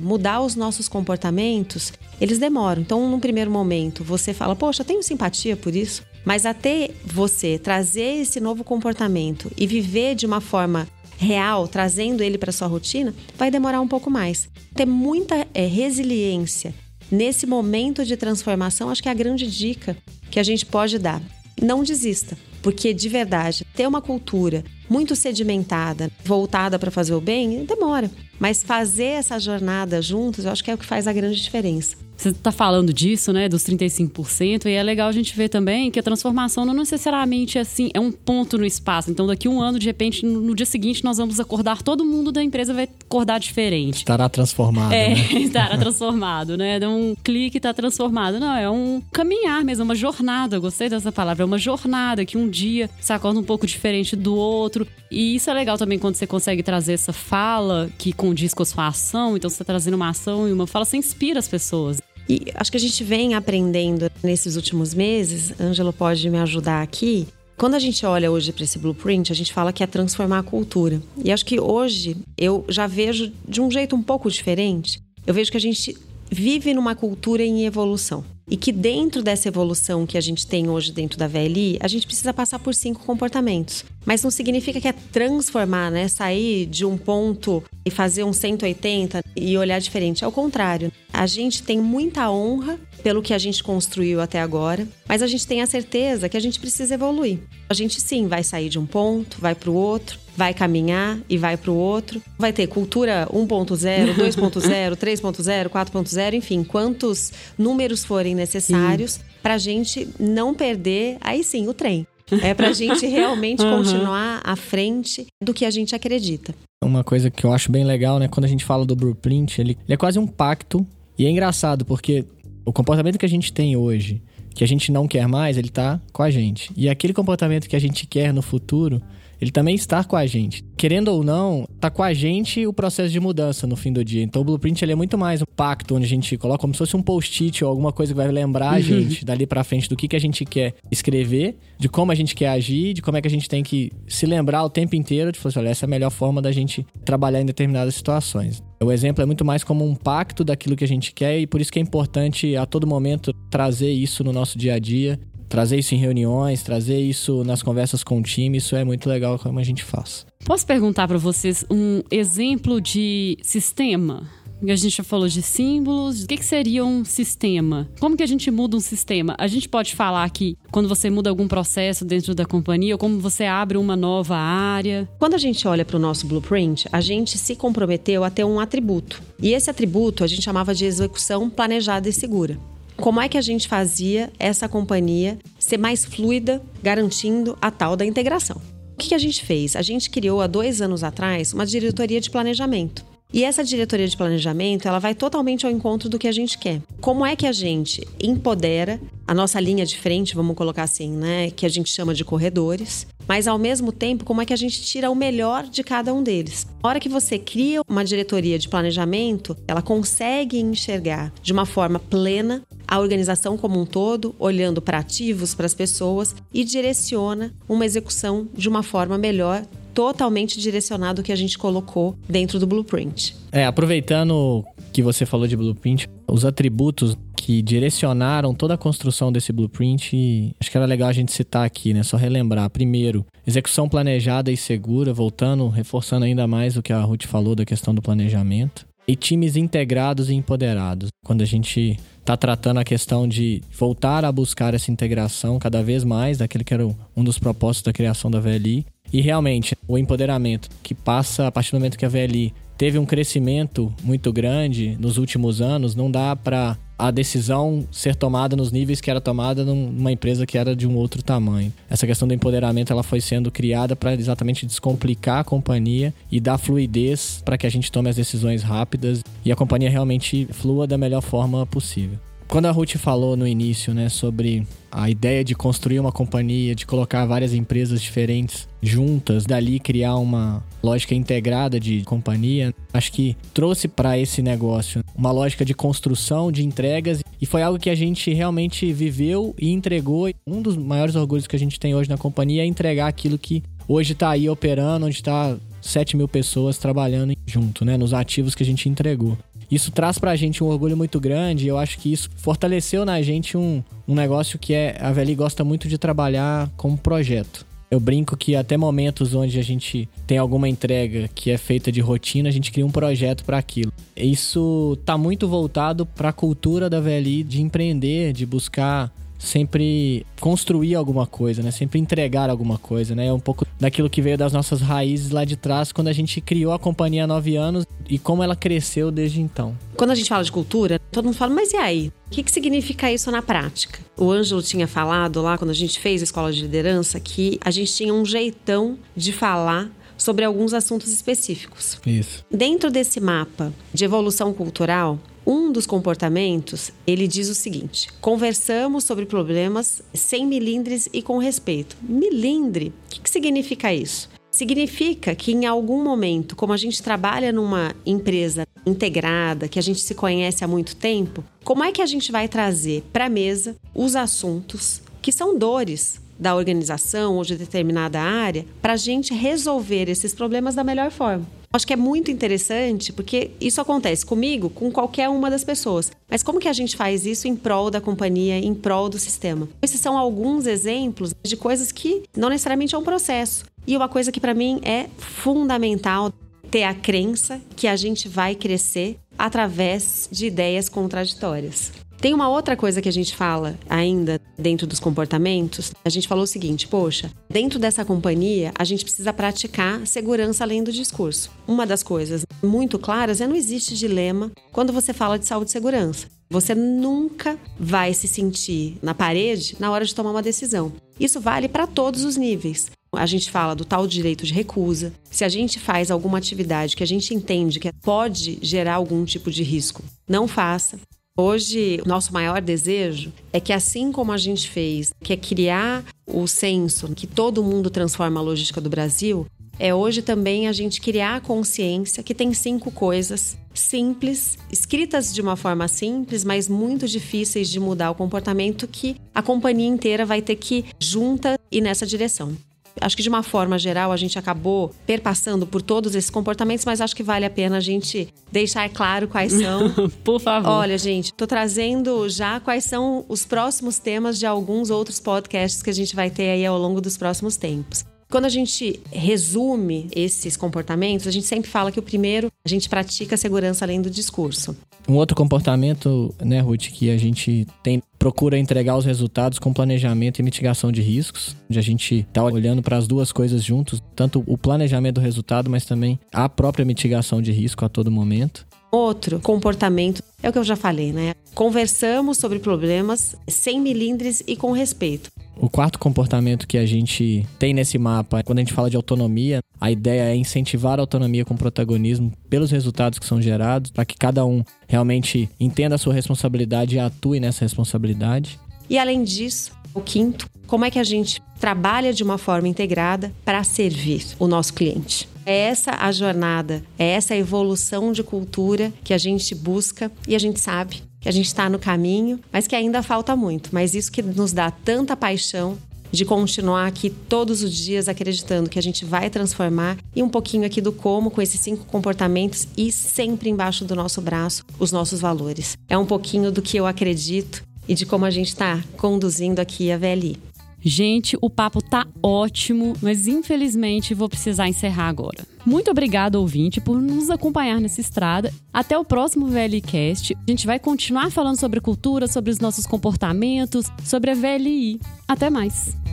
mudar 0.00 0.40
os 0.40 0.54
nossos 0.54 0.88
comportamentos, 0.88 1.92
eles 2.20 2.38
demoram. 2.38 2.82
Então, 2.82 3.08
num 3.10 3.20
primeiro 3.20 3.50
momento, 3.50 4.04
você 4.04 4.32
fala, 4.32 4.54
poxa, 4.56 4.84
tenho 4.84 5.02
simpatia 5.02 5.56
por 5.56 5.74
isso. 5.74 6.02
Mas 6.24 6.44
até 6.44 6.90
você 7.04 7.58
trazer 7.58 8.20
esse 8.20 8.40
novo 8.40 8.64
comportamento 8.64 9.50
e 9.56 9.66
viver 9.66 10.14
de 10.14 10.26
uma 10.26 10.40
forma 10.40 10.88
real, 11.18 11.66
trazendo 11.68 12.22
ele 12.22 12.36
para 12.36 12.52
sua 12.52 12.66
rotina, 12.66 13.14
vai 13.36 13.50
demorar 13.50 13.80
um 13.80 13.88
pouco 13.88 14.10
mais. 14.10 14.48
Ter 14.74 14.86
muita 14.86 15.46
é, 15.54 15.66
resiliência 15.66 16.74
nesse 17.10 17.46
momento 17.46 18.04
de 18.04 18.16
transformação, 18.16 18.90
acho 18.90 19.02
que 19.02 19.08
é 19.08 19.12
a 19.12 19.14
grande 19.14 19.46
dica 19.50 19.96
que 20.30 20.40
a 20.40 20.42
gente 20.42 20.66
pode 20.66 20.98
dar. 20.98 21.22
Não 21.60 21.82
desista, 21.82 22.36
porque 22.62 22.92
de 22.92 23.08
verdade, 23.08 23.66
ter 23.74 23.86
uma 23.86 24.02
cultura 24.02 24.64
muito 24.88 25.16
sedimentada, 25.16 26.10
voltada 26.24 26.78
para 26.78 26.90
fazer 26.90 27.14
o 27.14 27.20
bem, 27.20 27.64
demora. 27.64 28.10
Mas 28.38 28.62
fazer 28.62 29.04
essa 29.04 29.38
jornada 29.38 30.00
juntos, 30.02 30.44
eu 30.44 30.52
acho 30.52 30.62
que 30.62 30.70
é 30.70 30.74
o 30.74 30.78
que 30.78 30.86
faz 30.86 31.06
a 31.06 31.12
grande 31.12 31.40
diferença. 31.40 31.96
Você 32.16 32.30
está 32.30 32.50
falando 32.50 32.92
disso, 32.92 33.32
né, 33.32 33.48
dos 33.48 33.62
35%, 33.64 34.66
e 34.66 34.70
é 34.70 34.82
legal 34.82 35.08
a 35.08 35.12
gente 35.12 35.36
ver 35.36 35.50
também 35.50 35.90
que 35.90 36.00
a 36.00 36.02
transformação 36.02 36.64
não 36.64 36.72
necessariamente 36.72 37.58
assim 37.58 37.90
é 37.92 38.00
um 38.00 38.10
ponto 38.10 38.56
no 38.56 38.64
espaço. 38.64 39.10
Então, 39.10 39.26
daqui 39.26 39.46
a 39.46 39.50
um 39.50 39.60
ano, 39.60 39.78
de 39.78 39.86
repente, 39.86 40.24
no, 40.24 40.54
dia 40.54 40.64
seguinte, 40.64 41.04
nós 41.04 41.18
vamos 41.18 41.38
acordar, 41.38 41.82
todo 41.82 42.04
mundo 42.04 42.32
da 42.32 42.42
empresa 42.42 42.72
vai 42.72 42.88
acordar 43.04 43.38
diferente. 43.38 43.98
Estará 43.98 44.28
transformado. 44.30 44.92
É, 44.92 45.10
né? 45.10 45.32
estará 45.44 45.76
transformado, 45.76 46.56
né? 46.56 46.80
Dá 46.80 46.88
um 46.88 47.14
clique 47.22 47.58
está 47.58 47.74
transformado. 47.74 48.40
Não, 48.40 48.56
é 48.56 48.70
um 48.70 49.02
caminhar 49.12 49.62
mesmo, 49.62 49.84
uma 49.84 49.94
jornada. 49.94 50.56
Eu 50.56 50.60
gostei 50.62 50.88
dessa 50.88 51.12
palavra. 51.12 51.42
É 51.42 51.46
uma 51.46 51.58
jornada 51.58 52.24
que 52.24 52.38
um 52.38 52.48
dia 52.48 52.88
se 52.98 53.12
acorda 53.12 53.38
um 53.38 53.44
pouco 53.44 53.66
diferente 53.66 54.16
do 54.16 54.34
outro. 54.34 54.86
E 55.10 55.36
isso 55.36 55.50
é 55.50 55.54
legal 55.54 55.76
também 55.76 55.98
quando 55.98 56.14
você 56.14 56.26
consegue 56.26 56.62
trazer 56.62 56.94
essa 56.94 57.12
fala 57.12 57.90
que 57.98 58.12
condiz 58.26 58.52
com 58.52 58.62
a 58.64 58.66
sua 58.66 58.88
ação. 58.88 59.36
Então, 59.36 59.48
você 59.48 59.54
está 59.54 59.64
trazendo 59.64 59.94
uma 59.94 60.08
ação 60.08 60.48
e 60.48 60.52
uma 60.52 60.66
fala, 60.66 60.84
você 60.84 60.96
inspira 60.96 61.38
as 61.38 61.46
pessoas. 61.46 62.02
E 62.28 62.46
acho 62.54 62.70
que 62.72 62.76
a 62.76 62.80
gente 62.80 63.04
vem 63.04 63.34
aprendendo 63.34 64.10
nesses 64.22 64.56
últimos 64.56 64.92
meses, 64.92 65.54
Ângelo 65.60 65.92
pode 65.92 66.28
me 66.28 66.38
ajudar 66.38 66.82
aqui. 66.82 67.28
Quando 67.56 67.74
a 67.74 67.78
gente 67.78 68.04
olha 68.04 68.30
hoje 68.30 68.52
para 68.52 68.64
esse 68.64 68.78
blueprint, 68.78 69.30
a 69.30 69.34
gente 69.34 69.52
fala 69.52 69.72
que 69.72 69.82
é 69.82 69.86
transformar 69.86 70.40
a 70.40 70.42
cultura. 70.42 71.00
E 71.24 71.30
acho 71.30 71.46
que 71.46 71.60
hoje 71.60 72.16
eu 72.36 72.64
já 72.68 72.86
vejo 72.88 73.32
de 73.48 73.60
um 73.60 73.70
jeito 73.70 73.94
um 73.94 74.02
pouco 74.02 74.28
diferente. 74.28 75.00
Eu 75.24 75.32
vejo 75.32 75.50
que 75.50 75.56
a 75.56 75.60
gente 75.60 75.96
vive 76.30 76.74
numa 76.74 76.96
cultura 76.96 77.44
em 77.44 77.64
evolução. 77.64 78.24
E 78.48 78.56
que 78.56 78.70
dentro 78.70 79.22
dessa 79.22 79.48
evolução 79.48 80.06
que 80.06 80.16
a 80.16 80.20
gente 80.20 80.46
tem 80.46 80.68
hoje 80.68 80.92
dentro 80.92 81.18
da 81.18 81.26
VLI, 81.26 81.78
a 81.80 81.88
gente 81.88 82.06
precisa 82.06 82.32
passar 82.32 82.60
por 82.60 82.74
cinco 82.74 83.04
comportamentos. 83.04 83.84
Mas 84.04 84.22
não 84.22 84.30
significa 84.30 84.80
que 84.80 84.86
é 84.86 84.92
transformar, 84.92 85.90
né? 85.90 86.06
Sair 86.06 86.66
de 86.66 86.84
um 86.84 86.96
ponto 86.96 87.62
e 87.84 87.90
fazer 87.90 88.22
um 88.22 88.32
180 88.32 89.20
e 89.34 89.58
olhar 89.58 89.80
diferente. 89.80 90.24
Ao 90.24 90.30
contrário, 90.30 90.92
a 91.12 91.26
gente 91.26 91.62
tem 91.62 91.80
muita 91.80 92.30
honra 92.30 92.78
pelo 93.02 93.22
que 93.22 93.34
a 93.34 93.38
gente 93.38 93.64
construiu 93.64 94.20
até 94.20 94.40
agora, 94.40 94.86
mas 95.08 95.22
a 95.22 95.26
gente 95.26 95.46
tem 95.46 95.60
a 95.60 95.66
certeza 95.66 96.28
que 96.28 96.36
a 96.36 96.40
gente 96.40 96.60
precisa 96.60 96.94
evoluir. 96.94 97.40
A 97.68 97.74
gente 97.74 98.00
sim 98.00 98.28
vai 98.28 98.44
sair 98.44 98.68
de 98.68 98.78
um 98.78 98.86
ponto, 98.86 99.40
vai 99.40 99.54
para 99.54 99.70
o 99.70 99.74
outro, 99.74 100.18
vai 100.36 100.52
caminhar 100.52 101.18
e 101.28 101.38
vai 101.38 101.56
para 101.56 101.70
o 101.70 101.76
outro. 101.76 102.22
Vai 102.38 102.52
ter 102.52 102.66
cultura 102.66 103.26
1.0, 103.32 104.14
2.0, 104.14 104.96
3.0, 104.96 105.68
4.0, 105.68 106.34
enfim, 106.34 106.62
quantos 106.62 107.32
números 107.58 108.04
forem 108.04 108.34
necessários 108.34 109.20
para 109.42 109.54
a 109.54 109.58
gente 109.58 110.08
não 110.18 110.54
perder, 110.54 111.16
aí 111.20 111.42
sim, 111.42 111.68
o 111.68 111.74
trem. 111.74 112.06
É 112.42 112.52
para 112.52 112.68
a 112.68 112.72
gente 112.72 113.06
realmente 113.06 113.62
uhum. 113.62 113.78
continuar 113.78 114.40
à 114.44 114.56
frente 114.56 115.26
do 115.42 115.54
que 115.54 115.64
a 115.64 115.70
gente 115.70 115.94
acredita. 115.94 116.54
Uma 116.84 117.04
coisa 117.04 117.30
que 117.30 117.44
eu 117.44 117.52
acho 117.52 117.70
bem 117.70 117.84
legal, 117.84 118.18
né? 118.18 118.28
Quando 118.28 118.44
a 118.44 118.48
gente 118.48 118.64
fala 118.64 118.84
do 118.84 118.96
blueprint, 118.96 119.60
ele, 119.60 119.78
ele 119.84 119.94
é 119.94 119.96
quase 119.96 120.18
um 120.18 120.26
pacto. 120.26 120.86
E 121.18 121.24
é 121.24 121.30
engraçado, 121.30 121.84
porque 121.84 122.24
o 122.64 122.72
comportamento 122.72 123.18
que 123.18 123.24
a 123.24 123.28
gente 123.28 123.52
tem 123.52 123.76
hoje, 123.76 124.20
que 124.54 124.64
a 124.64 124.66
gente 124.66 124.90
não 124.90 125.06
quer 125.06 125.26
mais, 125.28 125.56
ele 125.56 125.70
tá 125.70 126.00
com 126.12 126.22
a 126.22 126.30
gente. 126.30 126.72
E 126.76 126.88
aquele 126.88 127.14
comportamento 127.14 127.68
que 127.68 127.76
a 127.76 127.78
gente 127.78 128.06
quer 128.06 128.34
no 128.34 128.42
futuro, 128.42 129.00
ele 129.40 129.50
também 129.50 129.74
está 129.74 130.02
com 130.02 130.16
a 130.16 130.26
gente. 130.26 130.64
Querendo 130.76 131.08
ou 131.08 131.22
não, 131.22 131.66
tá 131.80 131.90
com 131.90 132.02
a 132.02 132.12
gente 132.12 132.66
o 132.66 132.72
processo 132.72 133.10
de 133.10 133.20
mudança 133.20 133.66
no 133.66 133.76
fim 133.76 133.92
do 133.92 134.04
dia. 134.04 134.22
Então 134.22 134.42
o 134.42 134.44
blueprint 134.44 134.82
ele 134.82 134.92
é 134.92 134.94
muito 134.94 135.16
mais 135.16 135.42
um 135.42 135.46
pacto 135.56 135.94
onde 135.94 136.04
a 136.04 136.08
gente 136.08 136.36
coloca 136.36 136.60
como 136.60 136.74
se 136.74 136.78
fosse 136.78 136.96
um 136.96 137.02
post-it 137.02 137.64
ou 137.64 137.70
alguma 137.70 137.92
coisa 137.92 138.12
que 138.12 138.16
vai 138.16 138.30
lembrar 138.30 138.70
a 138.70 138.76
uhum. 138.76 138.82
gente 138.82 139.24
dali 139.24 139.46
para 139.46 139.64
frente 139.64 139.88
do 139.88 139.96
que, 139.96 140.08
que 140.08 140.16
a 140.16 140.20
gente 140.20 140.44
quer 140.44 140.74
escrever, 140.90 141.56
de 141.78 141.88
como 141.88 142.12
a 142.12 142.14
gente 142.14 142.34
quer 142.34 142.48
agir, 142.48 142.94
de 142.94 143.02
como 143.02 143.16
é 143.16 143.20
que 143.20 143.28
a 143.28 143.30
gente 143.30 143.48
tem 143.48 143.62
que 143.62 143.90
se 144.06 144.26
lembrar 144.26 144.64
o 144.64 144.70
tempo 144.70 144.96
inteiro 144.96 145.32
de 145.32 145.38
falar 145.38 145.50
assim, 145.50 145.58
olha, 145.60 145.68
essa 145.68 145.84
é 145.84 145.86
a 145.86 145.90
melhor 145.90 146.10
forma 146.10 146.40
da 146.40 146.52
gente 146.52 146.86
trabalhar 147.04 147.40
em 147.40 147.46
determinadas 147.46 147.94
situações. 147.94 148.62
O 148.82 148.92
exemplo 148.92 149.22
é 149.22 149.26
muito 149.26 149.44
mais 149.44 149.64
como 149.64 149.84
um 149.84 149.94
pacto 149.94 150.44
daquilo 150.44 150.76
que 150.76 150.84
a 150.84 150.88
gente 150.88 151.12
quer 151.12 151.38
e 151.38 151.46
por 151.46 151.60
isso 151.60 151.72
que 151.72 151.78
é 151.78 151.82
importante 151.82 152.56
a 152.56 152.66
todo 152.66 152.86
momento 152.86 153.32
trazer 153.50 153.90
isso 153.90 154.22
no 154.22 154.32
nosso 154.32 154.58
dia 154.58 154.74
a 154.74 154.78
dia 154.78 155.18
trazer 155.48 155.78
isso 155.78 155.94
em 155.94 155.98
reuniões, 155.98 156.62
trazer 156.62 157.00
isso 157.00 157.44
nas 157.44 157.62
conversas 157.62 158.02
com 158.02 158.18
o 158.18 158.22
time, 158.22 158.58
isso 158.58 158.76
é 158.76 158.84
muito 158.84 159.08
legal 159.08 159.38
como 159.38 159.58
a 159.58 159.62
gente 159.62 159.84
faz. 159.84 160.26
Posso 160.44 160.66
perguntar 160.66 161.08
para 161.08 161.18
vocês 161.18 161.64
um 161.70 162.02
exemplo 162.10 162.80
de 162.80 163.38
sistema? 163.42 164.28
A 164.62 164.74
gente 164.74 164.96
já 164.96 165.04
falou 165.04 165.28
de 165.28 165.42
símbolos. 165.42 166.24
O 166.24 166.26
que, 166.26 166.38
que, 166.38 166.44
seria 166.44 166.84
um 166.84 167.04
sistema? 167.04 167.86
Como 168.00 168.16
que 168.16 168.22
a 168.22 168.26
gente 168.26 168.50
muda 168.50 168.76
um 168.76 168.80
sistema? 168.80 169.34
A 169.38 169.46
gente 169.46 169.68
pode 169.68 169.94
falar 169.94 170.28
que 170.30 170.56
quando 170.70 170.88
você 170.88 171.10
muda 171.10 171.28
algum 171.28 171.46
processo 171.46 172.04
dentro 172.04 172.34
da 172.34 172.46
companhia, 172.46 172.94
ou 172.94 172.98
como 172.98 173.18
você 173.20 173.44
abre 173.44 173.76
uma 173.76 173.94
nova 173.94 174.36
área. 174.36 175.06
Quando 175.18 175.34
a 175.34 175.38
gente 175.38 175.68
olha 175.68 175.84
para 175.84 175.96
o 175.96 176.00
nosso 176.00 176.26
blueprint, 176.26 176.86
a 176.90 177.00
gente 177.00 177.36
se 177.36 177.54
comprometeu 177.54 178.24
a 178.24 178.30
ter 178.30 178.44
um 178.44 178.58
atributo. 178.58 179.22
E 179.40 179.52
esse 179.52 179.68
atributo 179.68 180.24
a 180.24 180.26
gente 180.26 180.42
chamava 180.42 180.74
de 180.74 180.86
execução 180.86 181.50
planejada 181.50 182.08
e 182.08 182.12
segura. 182.12 182.58
Como 182.96 183.20
é 183.20 183.28
que 183.28 183.36
a 183.36 183.42
gente 183.42 183.68
fazia 183.68 184.32
essa 184.38 184.68
companhia 184.68 185.38
ser 185.58 185.76
mais 185.76 186.04
fluida, 186.04 186.62
garantindo 186.82 187.56
a 187.60 187.70
tal 187.70 187.94
da 187.94 188.04
integração? 188.04 188.60
O 188.94 188.96
que 188.98 189.14
a 189.14 189.18
gente 189.18 189.44
fez? 189.44 189.76
A 189.76 189.82
gente 189.82 190.08
criou 190.08 190.40
há 190.40 190.46
dois 190.46 190.80
anos 190.80 191.04
atrás 191.04 191.52
uma 191.52 191.66
diretoria 191.66 192.20
de 192.20 192.30
planejamento. 192.30 193.04
E 193.32 193.44
essa 193.44 193.62
diretoria 193.62 194.06
de 194.06 194.16
planejamento, 194.16 194.88
ela 194.88 194.98
vai 194.98 195.14
totalmente 195.14 195.66
ao 195.66 195.72
encontro 195.72 196.08
do 196.08 196.18
que 196.18 196.28
a 196.28 196.32
gente 196.32 196.56
quer. 196.56 196.80
Como 197.00 197.26
é 197.26 197.36
que 197.36 197.46
a 197.46 197.52
gente 197.52 198.06
empodera 198.22 199.00
a 199.26 199.34
nossa 199.34 199.60
linha 199.60 199.84
de 199.84 199.98
frente, 199.98 200.34
vamos 200.34 200.56
colocar 200.56 200.84
assim, 200.84 201.10
né, 201.10 201.50
que 201.50 201.66
a 201.66 201.68
gente 201.68 201.90
chama 201.90 202.14
de 202.14 202.24
corredores, 202.24 203.06
mas 203.26 203.48
ao 203.48 203.58
mesmo 203.58 203.90
tempo, 203.90 204.24
como 204.24 204.40
é 204.40 204.46
que 204.46 204.52
a 204.52 204.56
gente 204.56 204.80
tira 204.82 205.10
o 205.10 205.14
melhor 205.14 205.64
de 205.64 205.82
cada 205.82 206.14
um 206.14 206.22
deles? 206.22 206.66
Na 206.82 206.88
hora 206.88 207.00
que 207.00 207.08
você 207.08 207.38
cria 207.38 207.82
uma 207.88 208.04
diretoria 208.04 208.58
de 208.58 208.68
planejamento, 208.68 209.56
ela 209.66 209.82
consegue 209.82 210.60
enxergar 210.60 211.32
de 211.42 211.52
uma 211.52 211.66
forma 211.66 211.98
plena 211.98 212.62
a 212.86 212.98
organização 212.98 213.56
como 213.56 213.80
um 213.80 213.86
todo, 213.86 214.34
olhando 214.38 214.80
para 214.80 214.98
ativos, 214.98 215.54
para 215.54 215.66
as 215.66 215.74
pessoas 215.74 216.34
e 216.52 216.64
direciona 216.64 217.52
uma 217.68 217.84
execução 217.84 218.48
de 218.54 218.68
uma 218.68 218.82
forma 218.82 219.18
melhor 219.18 219.64
totalmente 219.96 220.60
direcionado 220.60 221.22
que 221.22 221.32
a 221.32 221.36
gente 221.36 221.56
colocou 221.56 222.14
dentro 222.28 222.58
do 222.58 222.66
blueprint. 222.66 223.34
É, 223.50 223.64
aproveitando 223.64 224.62
que 224.92 225.02
você 225.02 225.24
falou 225.24 225.46
de 225.46 225.56
blueprint, 225.56 226.06
os 226.28 226.44
atributos 226.44 227.16
que 227.34 227.62
direcionaram 227.62 228.54
toda 228.54 228.74
a 228.74 228.76
construção 228.76 229.32
desse 229.32 229.52
blueprint, 229.52 230.54
acho 230.60 230.70
que 230.70 230.76
era 230.76 230.84
legal 230.84 231.08
a 231.08 231.12
gente 231.12 231.32
citar 231.32 231.64
aqui, 231.64 231.94
né? 231.94 232.02
Só 232.02 232.18
relembrar. 232.18 232.68
Primeiro, 232.68 233.24
execução 233.46 233.88
planejada 233.88 234.52
e 234.52 234.56
segura, 234.56 235.14
voltando, 235.14 235.66
reforçando 235.68 236.26
ainda 236.26 236.46
mais 236.46 236.76
o 236.76 236.82
que 236.82 236.92
a 236.92 237.00
Ruth 237.00 237.24
falou 237.24 237.54
da 237.54 237.64
questão 237.64 237.94
do 237.94 238.02
planejamento. 238.02 238.86
E 239.08 239.16
times 239.16 239.56
integrados 239.56 240.28
e 240.28 240.34
empoderados. 240.34 241.08
Quando 241.24 241.40
a 241.40 241.46
gente 241.46 241.96
está 242.26 242.36
tratando 242.36 242.80
a 242.80 242.84
questão 242.84 243.28
de 243.28 243.62
voltar 243.78 244.24
a 244.24 244.32
buscar 244.32 244.74
essa 244.74 244.90
integração 244.90 245.60
cada 245.60 245.80
vez 245.80 246.02
mais, 246.02 246.38
daquele 246.38 246.64
que 246.64 246.74
era 246.74 246.84
um 247.16 247.22
dos 247.22 247.38
propósitos 247.38 247.84
da 247.84 247.92
criação 247.92 248.28
da 248.28 248.40
VLI, 248.40 248.84
e 249.12 249.20
realmente, 249.20 249.76
o 249.86 249.96
empoderamento 249.96 250.68
que 250.82 250.92
passa 250.92 251.46
a 251.46 251.52
partir 251.52 251.70
do 251.70 251.78
momento 251.78 251.96
que 251.96 252.04
a 252.04 252.08
VLI 252.08 252.52
teve 252.76 252.98
um 252.98 253.06
crescimento 253.06 253.92
muito 254.02 254.32
grande 254.32 254.96
nos 255.00 255.18
últimos 255.18 255.60
anos, 255.60 255.94
não 255.94 256.10
dá 256.10 256.34
para 256.36 256.76
a 256.98 257.10
decisão 257.10 257.86
ser 257.90 258.14
tomada 258.14 258.56
nos 258.56 258.72
níveis 258.72 259.00
que 259.00 259.10
era 259.10 259.20
tomada 259.20 259.64
numa 259.64 260.10
empresa 260.10 260.46
que 260.46 260.56
era 260.56 260.74
de 260.74 260.86
um 260.86 260.96
outro 260.96 261.22
tamanho. 261.22 261.72
Essa 261.90 262.06
questão 262.06 262.26
do 262.26 262.34
empoderamento 262.34 262.92
ela 262.92 263.02
foi 263.02 263.20
sendo 263.20 263.50
criada 263.50 263.94
para 263.94 264.14
exatamente 264.14 264.64
descomplicar 264.64 265.40
a 265.40 265.44
companhia 265.44 266.14
e 266.30 266.40
dar 266.40 266.58
fluidez 266.58 267.42
para 267.44 267.58
que 267.58 267.66
a 267.66 267.70
gente 267.70 267.92
tome 267.92 268.08
as 268.08 268.16
decisões 268.16 268.62
rápidas 268.62 269.22
e 269.44 269.52
a 269.52 269.56
companhia 269.56 269.90
realmente 269.90 270.48
flua 270.52 270.86
da 270.86 270.96
melhor 270.96 271.20
forma 271.20 271.66
possível. 271.66 272.18
Quando 272.48 272.66
a 272.66 272.70
Ruth 272.70 272.96
falou 272.96 273.36
no 273.36 273.46
início, 273.46 273.92
né, 273.92 274.08
sobre 274.08 274.66
a 274.90 275.10
ideia 275.10 275.44
de 275.44 275.54
construir 275.54 275.98
uma 275.98 276.12
companhia, 276.12 276.74
de 276.74 276.86
colocar 276.86 277.26
várias 277.26 277.52
empresas 277.52 278.00
diferentes 278.00 278.68
juntas, 278.80 279.44
dali 279.44 279.80
criar 279.80 280.16
uma 280.16 280.64
lógica 280.82 281.14
integrada 281.14 281.78
de 281.80 282.02
companhia, 282.04 282.72
acho 282.94 283.12
que 283.12 283.36
trouxe 283.52 283.88
para 283.88 284.16
esse 284.16 284.40
negócio 284.40 285.02
uma 285.14 285.32
lógica 285.32 285.64
de 285.64 285.74
construção, 285.74 286.52
de 286.52 286.64
entregas 286.64 287.20
e 287.40 287.44
foi 287.44 287.62
algo 287.62 287.78
que 287.78 287.90
a 287.90 287.94
gente 287.94 288.32
realmente 288.32 288.92
viveu 288.92 289.54
e 289.60 289.70
entregou. 289.70 290.30
Um 290.46 290.62
dos 290.62 290.76
maiores 290.76 291.16
orgulhos 291.16 291.46
que 291.46 291.56
a 291.56 291.58
gente 291.58 291.80
tem 291.80 291.94
hoje 291.94 292.08
na 292.08 292.16
companhia 292.16 292.62
é 292.62 292.66
entregar 292.66 293.08
aquilo 293.08 293.36
que 293.36 293.62
hoje 293.88 294.12
está 294.12 294.30
aí 294.30 294.48
operando, 294.48 295.06
onde 295.06 295.16
está 295.16 295.56
7 295.82 296.16
mil 296.16 296.28
pessoas 296.28 296.78
trabalhando 296.78 297.34
junto, 297.46 297.84
né, 297.84 297.96
nos 297.96 298.14
ativos 298.14 298.54
que 298.54 298.62
a 298.62 298.66
gente 298.66 298.88
entregou. 298.88 299.36
Isso 299.70 299.90
traz 299.90 300.18
pra 300.18 300.36
gente 300.36 300.62
um 300.62 300.68
orgulho 300.68 300.96
muito 300.96 301.18
grande 301.18 301.66
eu 301.66 301.78
acho 301.78 301.98
que 301.98 302.12
isso 302.12 302.30
fortaleceu 302.36 303.04
na 303.04 303.20
gente 303.22 303.56
um, 303.56 303.82
um 304.06 304.14
negócio 304.14 304.58
que 304.58 304.74
é 304.74 304.96
a 305.00 305.12
Veli 305.12 305.34
gosta 305.34 305.64
muito 305.64 305.88
de 305.88 305.98
trabalhar 305.98 306.70
como 306.76 306.96
projeto. 306.96 307.66
Eu 307.88 308.00
brinco 308.00 308.36
que 308.36 308.56
até 308.56 308.76
momentos 308.76 309.32
onde 309.32 309.58
a 309.60 309.62
gente 309.62 310.08
tem 310.26 310.38
alguma 310.38 310.68
entrega 310.68 311.28
que 311.32 311.52
é 311.52 311.56
feita 311.56 311.92
de 311.92 312.00
rotina, 312.00 312.48
a 312.48 312.52
gente 312.52 312.72
cria 312.72 312.84
um 312.84 312.90
projeto 312.90 313.44
para 313.44 313.58
aquilo. 313.58 313.92
Isso 314.16 314.98
tá 315.04 315.16
muito 315.16 315.46
voltado 315.46 316.04
para 316.04 316.30
a 316.30 316.32
cultura 316.32 316.90
da 316.90 317.00
VLI 317.00 317.44
de 317.44 317.62
empreender, 317.62 318.32
de 318.32 318.44
buscar 318.44 319.12
sempre 319.38 320.26
construir 320.40 320.94
alguma 320.94 321.26
coisa, 321.26 321.62
né? 321.62 321.70
Sempre 321.70 321.98
entregar 321.98 322.50
alguma 322.50 322.78
coisa, 322.78 323.14
né? 323.14 323.26
É 323.26 323.32
um 323.32 323.40
pouco 323.40 323.66
daquilo 323.78 324.10
que 324.10 324.22
veio 324.22 324.38
das 324.38 324.52
nossas 324.52 324.80
raízes 324.80 325.30
lá 325.30 325.44
de 325.44 325.56
trás, 325.56 325.92
quando 325.92 326.08
a 326.08 326.12
gente 326.12 326.40
criou 326.40 326.72
a 326.72 326.78
companhia 326.78 327.24
há 327.24 327.26
nove 327.26 327.56
anos 327.56 327.86
e 328.08 328.18
como 328.18 328.42
ela 328.42 328.56
cresceu 328.56 329.10
desde 329.10 329.40
então. 329.40 329.76
Quando 329.96 330.10
a 330.10 330.14
gente 330.14 330.28
fala 330.28 330.44
de 330.44 330.52
cultura, 330.52 330.98
todo 331.10 331.24
mundo 331.24 331.36
fala, 331.36 331.54
mas 331.54 331.72
e 331.72 331.76
aí? 331.76 332.12
O 332.26 332.30
que, 332.30 332.42
que 332.42 332.50
significa 332.50 333.10
isso 333.10 333.30
na 333.30 333.42
prática? 333.42 334.00
O 334.16 334.30
Ângelo 334.30 334.62
tinha 334.62 334.86
falado 334.86 335.42
lá, 335.42 335.56
quando 335.58 335.70
a 335.70 335.74
gente 335.74 336.00
fez 336.00 336.20
a 336.20 336.24
escola 336.24 336.52
de 336.52 336.62
liderança, 336.62 337.20
que 337.20 337.58
a 337.60 337.70
gente 337.70 337.92
tinha 337.92 338.12
um 338.12 338.24
jeitão 338.24 338.98
de 339.14 339.32
falar 339.32 339.90
sobre 340.16 340.44
alguns 340.44 340.72
assuntos 340.72 341.12
específicos. 341.12 341.98
Isso. 342.06 342.44
Dentro 342.50 342.90
desse 342.90 343.20
mapa 343.20 343.72
de 343.92 344.04
evolução 344.04 344.52
cultural, 344.52 345.18
um 345.46 345.70
dos 345.70 345.86
comportamentos, 345.86 346.90
ele 347.06 347.28
diz 347.28 347.48
o 347.48 347.54
seguinte: 347.54 348.08
conversamos 348.20 349.04
sobre 349.04 349.24
problemas 349.24 350.02
sem 350.12 350.44
milindres 350.44 351.08
e 351.12 351.22
com 351.22 351.38
respeito. 351.38 351.96
Milindre, 352.02 352.88
o 352.88 353.10
que, 353.10 353.20
que 353.20 353.30
significa 353.30 353.94
isso? 353.94 354.28
Significa 354.50 355.34
que 355.34 355.52
em 355.52 355.66
algum 355.66 356.02
momento, 356.02 356.56
como 356.56 356.72
a 356.72 356.76
gente 356.76 357.02
trabalha 357.02 357.52
numa 357.52 357.94
empresa 358.04 358.66
integrada, 358.86 359.68
que 359.68 359.78
a 359.78 359.82
gente 359.82 360.00
se 360.00 360.14
conhece 360.14 360.64
há 360.64 360.68
muito 360.68 360.96
tempo, 360.96 361.44
como 361.62 361.84
é 361.84 361.92
que 361.92 362.00
a 362.00 362.06
gente 362.06 362.32
vai 362.32 362.48
trazer 362.48 363.04
para 363.12 363.26
a 363.26 363.28
mesa 363.28 363.76
os 363.94 364.16
assuntos 364.16 365.02
que 365.20 365.30
são 365.30 365.58
dores 365.58 366.20
da 366.38 366.54
organização 366.54 367.36
ou 367.36 367.44
de 367.44 367.56
determinada 367.56 368.20
área 368.20 368.64
para 368.80 368.94
a 368.94 368.96
gente 368.96 369.34
resolver 369.34 370.08
esses 370.08 370.34
problemas 370.34 370.74
da 370.74 370.84
melhor 370.84 371.10
forma? 371.10 371.46
Acho 371.76 371.86
que 371.86 371.92
é 371.92 371.96
muito 371.96 372.30
interessante 372.30 373.12
porque 373.12 373.50
isso 373.60 373.82
acontece 373.82 374.24
comigo, 374.24 374.70
com 374.70 374.90
qualquer 374.90 375.28
uma 375.28 375.50
das 375.50 375.62
pessoas. 375.62 376.10
Mas 376.26 376.42
como 376.42 376.58
que 376.58 376.68
a 376.68 376.72
gente 376.72 376.96
faz 376.96 377.26
isso 377.26 377.46
em 377.46 377.54
prol 377.54 377.90
da 377.90 378.00
companhia, 378.00 378.56
em 378.58 378.74
prol 378.74 379.10
do 379.10 379.18
sistema? 379.18 379.68
Esses 379.82 380.00
são 380.00 380.16
alguns 380.16 380.66
exemplos 380.66 381.34
de 381.42 381.54
coisas 381.54 381.92
que 381.92 382.22
não 382.34 382.48
necessariamente 382.48 382.94
é 382.94 382.98
um 382.98 383.04
processo. 383.04 383.66
E 383.86 383.94
uma 383.94 384.08
coisa 384.08 384.32
que 384.32 384.40
para 384.40 384.54
mim 384.54 384.80
é 384.82 385.10
fundamental 385.18 386.32
ter 386.70 386.84
a 386.84 386.94
crença 386.94 387.60
que 387.76 387.86
a 387.86 387.94
gente 387.94 388.26
vai 388.26 388.54
crescer 388.54 389.18
através 389.38 390.30
de 390.32 390.46
ideias 390.46 390.88
contraditórias. 390.88 391.92
Tem 392.20 392.32
uma 392.32 392.48
outra 392.48 392.76
coisa 392.76 393.02
que 393.02 393.08
a 393.08 393.12
gente 393.12 393.36
fala 393.36 393.78
ainda 393.88 394.40
dentro 394.58 394.86
dos 394.86 394.98
comportamentos. 394.98 395.92
A 396.04 396.08
gente 396.08 396.26
falou 396.26 396.44
o 396.44 396.46
seguinte: 396.46 396.88
poxa, 396.88 397.30
dentro 397.48 397.78
dessa 397.78 398.04
companhia 398.04 398.72
a 398.78 398.84
gente 398.84 399.04
precisa 399.04 399.32
praticar 399.32 400.06
segurança 400.06 400.64
além 400.64 400.82
do 400.82 400.92
discurso. 400.92 401.50
Uma 401.66 401.86
das 401.86 402.02
coisas 402.02 402.44
muito 402.62 402.98
claras 402.98 403.40
é 403.40 403.46
não 403.46 403.54
existe 403.54 403.94
dilema 403.94 404.50
quando 404.72 404.92
você 404.92 405.12
fala 405.12 405.38
de 405.38 405.46
saúde 405.46 405.70
e 405.70 405.72
segurança. 405.72 406.26
Você 406.48 406.74
nunca 406.74 407.58
vai 407.78 408.14
se 408.14 408.28
sentir 408.28 408.98
na 409.02 409.14
parede 409.14 409.76
na 409.80 409.90
hora 409.90 410.04
de 410.04 410.14
tomar 410.14 410.30
uma 410.30 410.42
decisão. 410.42 410.92
Isso 411.18 411.40
vale 411.40 411.68
para 411.68 411.86
todos 411.86 412.24
os 412.24 412.36
níveis. 412.36 412.90
A 413.12 413.26
gente 413.26 413.50
fala 413.50 413.74
do 413.74 413.84
tal 413.84 414.06
direito 414.06 414.44
de 414.44 414.52
recusa. 414.52 415.12
Se 415.30 415.44
a 415.44 415.48
gente 415.48 415.80
faz 415.80 416.10
alguma 416.10 416.38
atividade 416.38 416.94
que 416.94 417.02
a 417.02 417.06
gente 417.06 417.34
entende 417.34 417.80
que 417.80 417.92
pode 417.92 418.58
gerar 418.62 418.94
algum 418.94 419.24
tipo 419.24 419.50
de 419.50 419.62
risco, 419.62 420.02
não 420.28 420.46
faça. 420.46 420.98
Hoje, 421.38 422.00
o 422.02 422.08
nosso 422.08 422.32
maior 422.32 422.62
desejo 422.62 423.30
é 423.52 423.60
que, 423.60 423.70
assim 423.70 424.10
como 424.10 424.32
a 424.32 424.38
gente 424.38 424.70
fez, 424.70 425.12
que 425.22 425.34
é 425.34 425.36
criar 425.36 426.02
o 426.26 426.46
senso 426.46 427.08
que 427.14 427.26
todo 427.26 427.62
mundo 427.62 427.90
transforma 427.90 428.40
a 428.40 428.42
logística 428.42 428.80
do 428.80 428.88
Brasil, 428.88 429.46
é 429.78 429.94
hoje 429.94 430.22
também 430.22 430.66
a 430.66 430.72
gente 430.72 430.98
criar 430.98 431.36
a 431.36 431.40
consciência 431.40 432.22
que 432.22 432.34
tem 432.34 432.54
cinco 432.54 432.90
coisas 432.90 433.58
simples, 433.74 434.58
escritas 434.72 435.34
de 435.34 435.42
uma 435.42 435.56
forma 435.56 435.86
simples, 435.86 436.42
mas 436.42 436.66
muito 436.66 437.06
difíceis 437.06 437.68
de 437.68 437.78
mudar 437.78 438.10
o 438.10 438.14
comportamento 438.14 438.88
que 438.88 439.16
a 439.34 439.42
companhia 439.42 439.86
inteira 439.86 440.24
vai 440.24 440.40
ter 440.40 440.56
que 440.56 440.86
junta 440.98 441.60
e 441.70 441.82
nessa 441.82 442.06
direção. 442.06 442.56
Acho 443.00 443.16
que 443.16 443.22
de 443.22 443.28
uma 443.28 443.42
forma 443.42 443.78
geral 443.78 444.10
a 444.10 444.16
gente 444.16 444.38
acabou 444.38 444.92
perpassando 445.06 445.66
por 445.66 445.82
todos 445.82 446.14
esses 446.14 446.30
comportamentos, 446.30 446.84
mas 446.84 447.00
acho 447.00 447.14
que 447.14 447.22
vale 447.22 447.44
a 447.44 447.50
pena 447.50 447.76
a 447.76 447.80
gente 447.80 448.28
deixar 448.50 448.88
claro 448.88 449.28
quais 449.28 449.52
são. 449.52 449.90
por 450.24 450.40
favor. 450.40 450.70
Olha, 450.70 450.96
gente, 450.96 451.32
tô 451.34 451.46
trazendo 451.46 452.28
já 452.28 452.58
quais 452.60 452.84
são 452.84 453.24
os 453.28 453.44
próximos 453.44 453.98
temas 453.98 454.38
de 454.38 454.46
alguns 454.46 454.90
outros 454.90 455.20
podcasts 455.20 455.82
que 455.82 455.90
a 455.90 455.94
gente 455.94 456.16
vai 456.16 456.30
ter 456.30 456.50
aí 456.50 456.64
ao 456.64 456.78
longo 456.78 457.00
dos 457.00 457.16
próximos 457.16 457.56
tempos. 457.56 458.04
Quando 458.28 458.44
a 458.44 458.48
gente 458.48 459.00
resume 459.12 460.08
esses 460.14 460.56
comportamentos, 460.56 461.26
a 461.26 461.30
gente 461.30 461.46
sempre 461.46 461.70
fala 461.70 461.92
que 461.92 461.98
o 461.98 462.02
primeiro, 462.02 462.50
a 462.64 462.68
gente 462.68 462.88
pratica 462.88 463.36
a 463.36 463.38
segurança 463.38 463.84
além 463.84 464.02
do 464.02 464.10
discurso. 464.10 464.76
Um 465.08 465.14
outro 465.14 465.36
comportamento, 465.36 466.34
né, 466.44 466.60
Ruth, 466.60 466.88
que 466.88 467.10
a 467.10 467.16
gente 467.16 467.66
tem 467.82 468.02
procura 468.18 468.58
entregar 468.58 468.96
os 468.96 469.04
resultados 469.04 469.58
com 469.58 469.72
planejamento 469.72 470.40
e 470.40 470.42
mitigação 470.42 470.90
de 470.90 471.00
riscos, 471.00 471.54
onde 471.70 471.78
a 471.78 471.82
gente 471.82 472.26
está 472.28 472.42
olhando 472.42 472.82
para 472.82 472.96
as 472.96 473.06
duas 473.06 473.30
coisas 473.30 473.62
juntos, 473.62 474.02
tanto 474.16 474.42
o 474.46 474.58
planejamento 474.58 475.16
do 475.16 475.20
resultado, 475.20 475.70
mas 475.70 475.84
também 475.84 476.18
a 476.32 476.48
própria 476.48 476.84
mitigação 476.84 477.40
de 477.40 477.52
risco 477.52 477.84
a 477.84 477.88
todo 477.88 478.10
momento. 478.10 478.66
Outro 478.96 479.38
comportamento 479.40 480.22
é 480.42 480.48
o 480.48 480.52
que 480.52 480.58
eu 480.58 480.64
já 480.64 480.74
falei, 480.74 481.12
né? 481.12 481.34
Conversamos 481.54 482.38
sobre 482.38 482.58
problemas 482.58 483.36
sem 483.46 483.78
milindres 483.78 484.42
e 484.46 484.56
com 484.56 484.72
respeito. 484.72 485.30
O 485.54 485.68
quarto 485.68 485.98
comportamento 485.98 486.66
que 486.66 486.78
a 486.78 486.86
gente 486.86 487.46
tem 487.58 487.74
nesse 487.74 487.98
mapa, 487.98 488.42
quando 488.42 488.58
a 488.58 488.62
gente 488.62 488.72
fala 488.72 488.88
de 488.88 488.96
autonomia, 488.96 489.60
a 489.78 489.90
ideia 489.90 490.22
é 490.22 490.34
incentivar 490.34 490.98
a 490.98 491.02
autonomia 491.02 491.44
com 491.44 491.54
protagonismo 491.54 492.32
pelos 492.48 492.70
resultados 492.70 493.18
que 493.18 493.26
são 493.26 493.40
gerados, 493.40 493.90
para 493.90 494.06
que 494.06 494.16
cada 494.16 494.46
um 494.46 494.64
realmente 494.88 495.46
entenda 495.60 495.96
a 495.96 495.98
sua 495.98 496.14
responsabilidade 496.14 496.96
e 496.96 496.98
atue 496.98 497.38
nessa 497.38 497.66
responsabilidade. 497.66 498.58
E 498.88 498.98
além 498.98 499.22
disso, 499.24 499.72
o 499.92 500.00
quinto, 500.00 500.48
como 500.66 500.86
é 500.86 500.90
que 500.90 500.98
a 500.98 501.04
gente 501.04 501.42
trabalha 501.60 502.14
de 502.14 502.22
uma 502.22 502.38
forma 502.38 502.66
integrada 502.66 503.30
para 503.44 503.62
servir 503.62 504.24
o 504.38 504.46
nosso 504.46 504.72
cliente? 504.72 505.28
É 505.46 505.56
essa 505.56 505.92
a 505.92 506.10
jornada, 506.10 506.82
é 506.98 507.10
essa 507.10 507.32
a 507.32 507.36
evolução 507.36 508.10
de 508.10 508.24
cultura 508.24 508.92
que 509.04 509.14
a 509.14 509.18
gente 509.18 509.54
busca 509.54 510.10
e 510.26 510.34
a 510.34 510.40
gente 510.40 510.58
sabe 510.58 511.04
que 511.20 511.28
a 511.28 511.32
gente 511.32 511.46
está 511.46 511.70
no 511.70 511.78
caminho, 511.78 512.40
mas 512.52 512.66
que 512.66 512.74
ainda 512.74 513.00
falta 513.00 513.36
muito. 513.36 513.70
Mas 513.72 513.94
isso 513.94 514.10
que 514.10 514.22
nos 514.22 514.52
dá 514.52 514.72
tanta 514.72 515.16
paixão 515.16 515.78
de 516.10 516.24
continuar 516.24 516.86
aqui 516.88 517.10
todos 517.10 517.62
os 517.62 517.72
dias 517.72 518.08
acreditando 518.08 518.68
que 518.68 518.78
a 518.78 518.82
gente 518.82 519.04
vai 519.04 519.30
transformar 519.30 519.98
e 520.14 520.22
um 520.22 520.28
pouquinho 520.28 520.66
aqui 520.66 520.80
do 520.80 520.90
como 520.90 521.30
com 521.30 521.40
esses 521.40 521.60
cinco 521.60 521.84
comportamentos 521.84 522.66
e 522.76 522.90
sempre 522.90 523.48
embaixo 523.48 523.84
do 523.84 523.94
nosso 523.94 524.20
braço 524.20 524.64
os 524.80 524.90
nossos 524.90 525.20
valores. 525.20 525.76
É 525.88 525.96
um 525.96 526.06
pouquinho 526.06 526.50
do 526.50 526.60
que 526.60 526.76
eu 526.76 526.86
acredito 526.86 527.62
e 527.88 527.94
de 527.94 528.04
como 528.04 528.24
a 528.24 528.30
gente 528.30 528.48
está 528.48 528.82
conduzindo 528.96 529.60
aqui 529.60 529.92
a 529.92 529.98
VLI. 529.98 530.45
Gente, 530.88 531.36
o 531.42 531.50
papo 531.50 531.82
tá 531.82 532.06
ótimo, 532.22 532.92
mas 533.02 533.26
infelizmente 533.26 534.14
vou 534.14 534.28
precisar 534.28 534.68
encerrar 534.68 535.08
agora. 535.08 535.44
Muito 535.66 535.90
obrigado, 535.90 536.36
ouvinte, 536.36 536.80
por 536.80 537.02
nos 537.02 537.28
acompanhar 537.28 537.80
nessa 537.80 538.00
estrada. 538.00 538.54
Até 538.72 538.96
o 538.96 539.04
próximo 539.04 539.48
VLCast. 539.48 540.36
A 540.46 540.50
gente 540.50 540.64
vai 540.64 540.78
continuar 540.78 541.32
falando 541.32 541.58
sobre 541.58 541.80
cultura, 541.80 542.28
sobre 542.28 542.52
os 542.52 542.60
nossos 542.60 542.86
comportamentos, 542.86 543.86
sobre 544.04 544.30
a 544.30 544.34
VLI. 544.34 545.00
Até 545.26 545.50
mais! 545.50 546.05